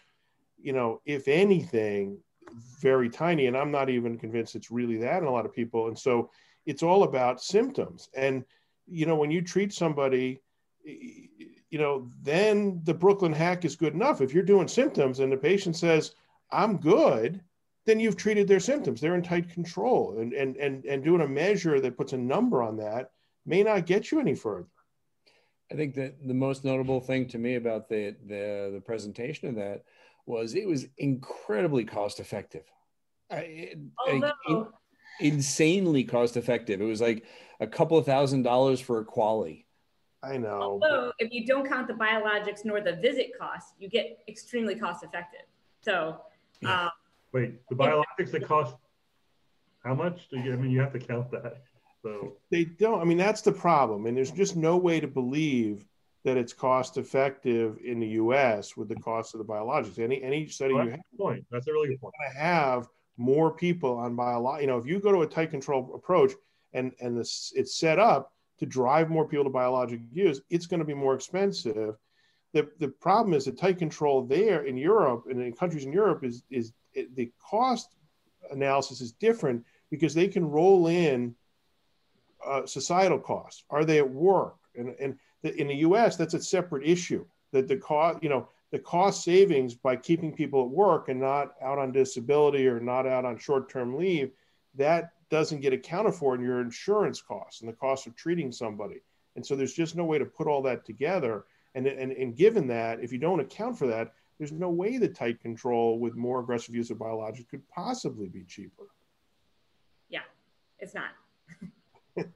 you 0.60 0.72
know 0.72 1.00
if 1.04 1.28
anything 1.28 2.18
very 2.80 3.08
tiny 3.10 3.46
and 3.46 3.56
i'm 3.56 3.70
not 3.70 3.90
even 3.90 4.18
convinced 4.18 4.54
it's 4.54 4.70
really 4.70 4.96
that 4.96 5.22
in 5.22 5.28
a 5.28 5.30
lot 5.30 5.46
of 5.46 5.52
people 5.52 5.88
and 5.88 5.98
so 5.98 6.30
it's 6.64 6.82
all 6.82 7.02
about 7.04 7.42
symptoms 7.42 8.08
and 8.14 8.44
you 8.86 9.06
know 9.06 9.16
when 9.16 9.30
you 9.30 9.42
treat 9.42 9.72
somebody 9.72 10.40
you 11.70 11.78
know, 11.78 12.10
then 12.22 12.80
the 12.84 12.94
Brooklyn 12.94 13.32
hack 13.32 13.64
is 13.64 13.76
good 13.76 13.94
enough. 13.94 14.20
If 14.20 14.32
you're 14.32 14.42
doing 14.42 14.68
symptoms 14.68 15.20
and 15.20 15.32
the 15.32 15.36
patient 15.36 15.76
says, 15.76 16.14
I'm 16.50 16.76
good, 16.76 17.40
then 17.84 18.00
you've 18.00 18.16
treated 18.16 18.48
their 18.48 18.60
symptoms. 18.60 19.00
They're 19.00 19.14
in 19.14 19.22
tight 19.22 19.50
control. 19.50 20.16
And, 20.18 20.32
and, 20.32 20.56
and, 20.56 20.84
and 20.84 21.04
doing 21.04 21.20
a 21.20 21.28
measure 21.28 21.80
that 21.80 21.96
puts 21.96 22.12
a 22.12 22.18
number 22.18 22.62
on 22.62 22.76
that 22.78 23.10
may 23.44 23.62
not 23.62 23.86
get 23.86 24.10
you 24.10 24.20
any 24.20 24.34
further. 24.34 24.68
I 25.70 25.74
think 25.74 25.94
that 25.96 26.26
the 26.26 26.34
most 26.34 26.64
notable 26.64 27.00
thing 27.00 27.26
to 27.28 27.38
me 27.38 27.56
about 27.56 27.88
the, 27.88 28.14
the, 28.26 28.70
the 28.74 28.82
presentation 28.84 29.48
of 29.48 29.56
that 29.56 29.82
was 30.26 30.54
it 30.54 30.66
was 30.66 30.86
incredibly 30.98 31.84
cost 31.84 32.20
effective. 32.20 32.64
Although, 34.06 34.72
insanely 35.20 36.04
cost 36.04 36.36
effective. 36.36 36.80
It 36.80 36.84
was 36.84 37.00
like 37.00 37.24
a 37.60 37.66
couple 37.66 37.96
of 37.96 38.04
thousand 38.04 38.42
dollars 38.42 38.80
for 38.80 39.00
a 39.00 39.04
QALY. 39.04 39.64
I 40.22 40.38
know. 40.38 40.60
although 40.60 41.12
if 41.18 41.32
you 41.32 41.46
don't 41.46 41.68
count 41.68 41.86
the 41.86 41.94
biologics 41.94 42.64
nor 42.64 42.80
the 42.80 42.96
visit 42.96 43.30
costs, 43.38 43.72
you 43.78 43.88
get 43.88 44.18
extremely 44.28 44.74
cost 44.74 45.04
effective. 45.04 45.42
So, 45.82 46.20
Yeah. 46.60 46.86
um, 46.86 46.90
Wait, 47.32 47.66
the 47.68 47.76
biologics 47.76 48.30
that 48.32 48.44
cost 48.44 48.76
how 49.84 49.94
much? 49.94 50.28
Do 50.28 50.40
you, 50.40 50.52
I 50.52 50.56
mean, 50.56 50.72
you 50.72 50.80
have 50.80 50.92
to 50.94 50.98
count 50.98 51.30
that. 51.30 51.62
So 52.02 52.38
They 52.50 52.64
don't. 52.64 53.00
I 53.00 53.04
mean, 53.04 53.18
that's 53.18 53.42
the 53.42 53.52
problem. 53.52 54.06
And 54.06 54.16
there's 54.16 54.32
just 54.32 54.56
no 54.56 54.76
way 54.76 54.98
to 54.98 55.06
believe 55.06 55.84
that 56.26 56.36
it's 56.36 56.52
cost 56.52 56.98
effective 56.98 57.78
in 57.84 58.00
the 58.00 58.08
U.S. 58.08 58.76
with 58.76 58.88
the 58.88 58.96
cost 58.96 59.32
of 59.32 59.38
the 59.38 59.44
biologics. 59.44 60.00
Any 60.00 60.20
any 60.24 60.48
study 60.48 60.74
well, 60.74 60.84
you 60.84 60.90
have 60.90 61.00
point. 61.16 61.46
That's 61.52 61.68
a 61.68 61.72
really 61.72 61.90
good 61.90 62.00
point. 62.00 62.14
to 62.20 62.36
have 62.36 62.88
more 63.16 63.52
people 63.52 63.96
on 63.96 64.16
biologics. 64.16 64.62
You 64.62 64.66
know, 64.66 64.78
if 64.78 64.86
you 64.86 64.98
go 64.98 65.12
to 65.12 65.22
a 65.22 65.26
tight 65.26 65.52
control 65.52 65.92
approach 65.94 66.32
and 66.72 66.90
and 67.00 67.16
this 67.16 67.52
it's 67.54 67.76
set 67.76 68.00
up 68.00 68.32
to 68.58 68.66
drive 68.66 69.08
more 69.08 69.28
people 69.28 69.44
to 69.44 69.50
biologic 69.50 70.00
use, 70.10 70.40
it's 70.50 70.66
going 70.66 70.80
to 70.80 70.84
be 70.84 70.94
more 70.94 71.14
expensive. 71.14 71.94
The, 72.52 72.68
the 72.80 72.88
problem 72.88 73.32
is 73.32 73.44
the 73.44 73.52
tight 73.52 73.78
control 73.78 74.24
there 74.24 74.64
in 74.64 74.76
Europe 74.76 75.26
and 75.30 75.40
in 75.40 75.52
countries 75.52 75.84
in 75.84 75.92
Europe 75.92 76.24
is 76.24 76.42
is 76.50 76.72
it, 76.92 77.14
the 77.14 77.30
cost 77.40 77.94
analysis 78.50 79.00
is 79.00 79.12
different 79.12 79.64
because 79.92 80.12
they 80.12 80.26
can 80.26 80.44
roll 80.44 80.88
in 80.88 81.36
uh, 82.44 82.66
societal 82.66 83.20
costs. 83.20 83.62
Are 83.70 83.84
they 83.84 83.98
at 83.98 84.10
work? 84.10 84.56
And 84.74 84.92
and 84.98 85.16
in 85.54 85.68
the 85.68 85.76
U.S. 85.76 86.16
that's 86.16 86.34
a 86.34 86.42
separate 86.42 86.86
issue. 86.86 87.24
That 87.52 87.68
the 87.68 87.76
cost, 87.76 88.22
you 88.22 88.28
know, 88.28 88.48
the 88.72 88.78
cost 88.78 89.22
savings 89.22 89.74
by 89.74 89.96
keeping 89.96 90.32
people 90.32 90.62
at 90.62 90.70
work 90.70 91.08
and 91.08 91.20
not 91.20 91.54
out 91.62 91.78
on 91.78 91.92
disability 91.92 92.66
or 92.66 92.80
not 92.80 93.06
out 93.06 93.24
on 93.24 93.38
short-term 93.38 93.96
leave, 93.96 94.32
that 94.74 95.12
doesn't 95.30 95.60
get 95.60 95.72
accounted 95.72 96.14
for 96.14 96.34
in 96.34 96.42
your 96.42 96.60
insurance 96.60 97.20
costs 97.20 97.60
and 97.60 97.68
the 97.68 97.76
cost 97.76 98.06
of 98.06 98.14
treating 98.16 98.52
somebody. 98.52 99.02
And 99.36 99.44
so 99.44 99.54
there's 99.54 99.74
just 99.74 99.96
no 99.96 100.04
way 100.04 100.18
to 100.18 100.24
put 100.24 100.46
all 100.46 100.62
that 100.62 100.84
together. 100.84 101.44
And, 101.74 101.86
and, 101.86 102.12
and 102.12 102.36
given 102.36 102.66
that, 102.68 103.00
if 103.00 103.12
you 103.12 103.18
don't 103.18 103.40
account 103.40 103.78
for 103.78 103.86
that, 103.86 104.12
there's 104.38 104.52
no 104.52 104.70
way 104.70 104.98
the 104.98 105.08
tight 105.08 105.40
control 105.40 105.98
with 105.98 106.14
more 106.16 106.40
aggressive 106.40 106.74
use 106.74 106.90
of 106.90 106.98
biologics 106.98 107.48
could 107.48 107.66
possibly 107.68 108.28
be 108.28 108.44
cheaper. 108.44 108.84
yeah, 110.08 110.20
it's 110.78 110.94
not. 110.94 111.10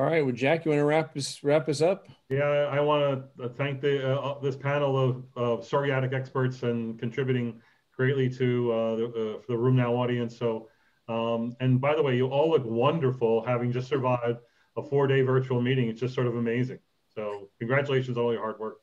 All 0.00 0.06
right, 0.06 0.24
well, 0.24 0.34
Jack, 0.34 0.64
you 0.64 0.70
want 0.70 0.80
to 0.80 0.86
wrap 0.86 1.14
us 1.14 1.44
wrap 1.44 1.68
us 1.68 1.82
up? 1.82 2.08
Yeah, 2.30 2.48
I 2.72 2.80
want 2.80 3.22
to 3.36 3.50
thank 3.50 3.82
the 3.82 4.18
uh, 4.18 4.40
this 4.40 4.56
panel 4.56 4.98
of, 4.98 5.24
of 5.36 5.60
psoriatic 5.60 6.14
experts 6.14 6.62
and 6.62 6.98
contributing 6.98 7.60
greatly 7.94 8.30
to 8.30 8.72
uh, 8.72 8.96
the, 8.96 9.04
uh, 9.04 9.42
for 9.42 9.46
the 9.48 9.58
RheumNow 9.58 9.90
audience. 9.90 10.38
So, 10.38 10.68
um, 11.10 11.54
and 11.60 11.82
by 11.82 11.94
the 11.94 12.02
way, 12.02 12.16
you 12.16 12.28
all 12.28 12.48
look 12.48 12.64
wonderful, 12.64 13.44
having 13.44 13.72
just 13.72 13.88
survived 13.88 14.38
a 14.78 14.82
four-day 14.82 15.20
virtual 15.20 15.60
meeting. 15.60 15.90
It's 15.90 16.00
just 16.00 16.14
sort 16.14 16.28
of 16.28 16.36
amazing. 16.36 16.78
So, 17.14 17.50
congratulations 17.58 18.16
on 18.16 18.24
all 18.24 18.32
your 18.32 18.40
hard 18.40 18.58
work. 18.58 18.78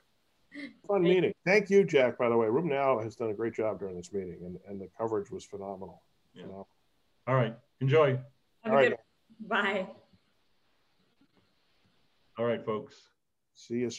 Fun 0.88 1.02
meeting. 1.02 1.34
Thank 1.48 1.72
you, 1.72 1.84
Jack, 1.84 2.20
by 2.20 2.30
the 2.30 2.38
way. 2.38 2.46
RheumNow 2.46 3.04
has 3.04 3.16
done 3.16 3.32
a 3.32 3.34
great 3.34 3.56
job 3.56 3.80
during 3.80 3.96
this 3.96 4.14
meeting 4.14 4.38
and, 4.46 4.60
and 4.68 4.80
the 4.80 4.88
coverage 4.96 5.32
was 5.32 5.44
phenomenal. 5.44 6.04
Yeah. 6.36 6.44
Phenomenal. 6.44 6.68
All 7.26 7.34
right, 7.34 7.56
enjoy. 7.82 8.10
Have 8.12 8.20
All 8.66 8.72
a 8.74 8.76
right. 8.76 8.90
good 8.90 8.98
Bye. 9.50 9.88
All 12.38 12.46
right, 12.46 12.64
folks. 12.64 12.96
See 13.56 13.78
you 13.78 13.90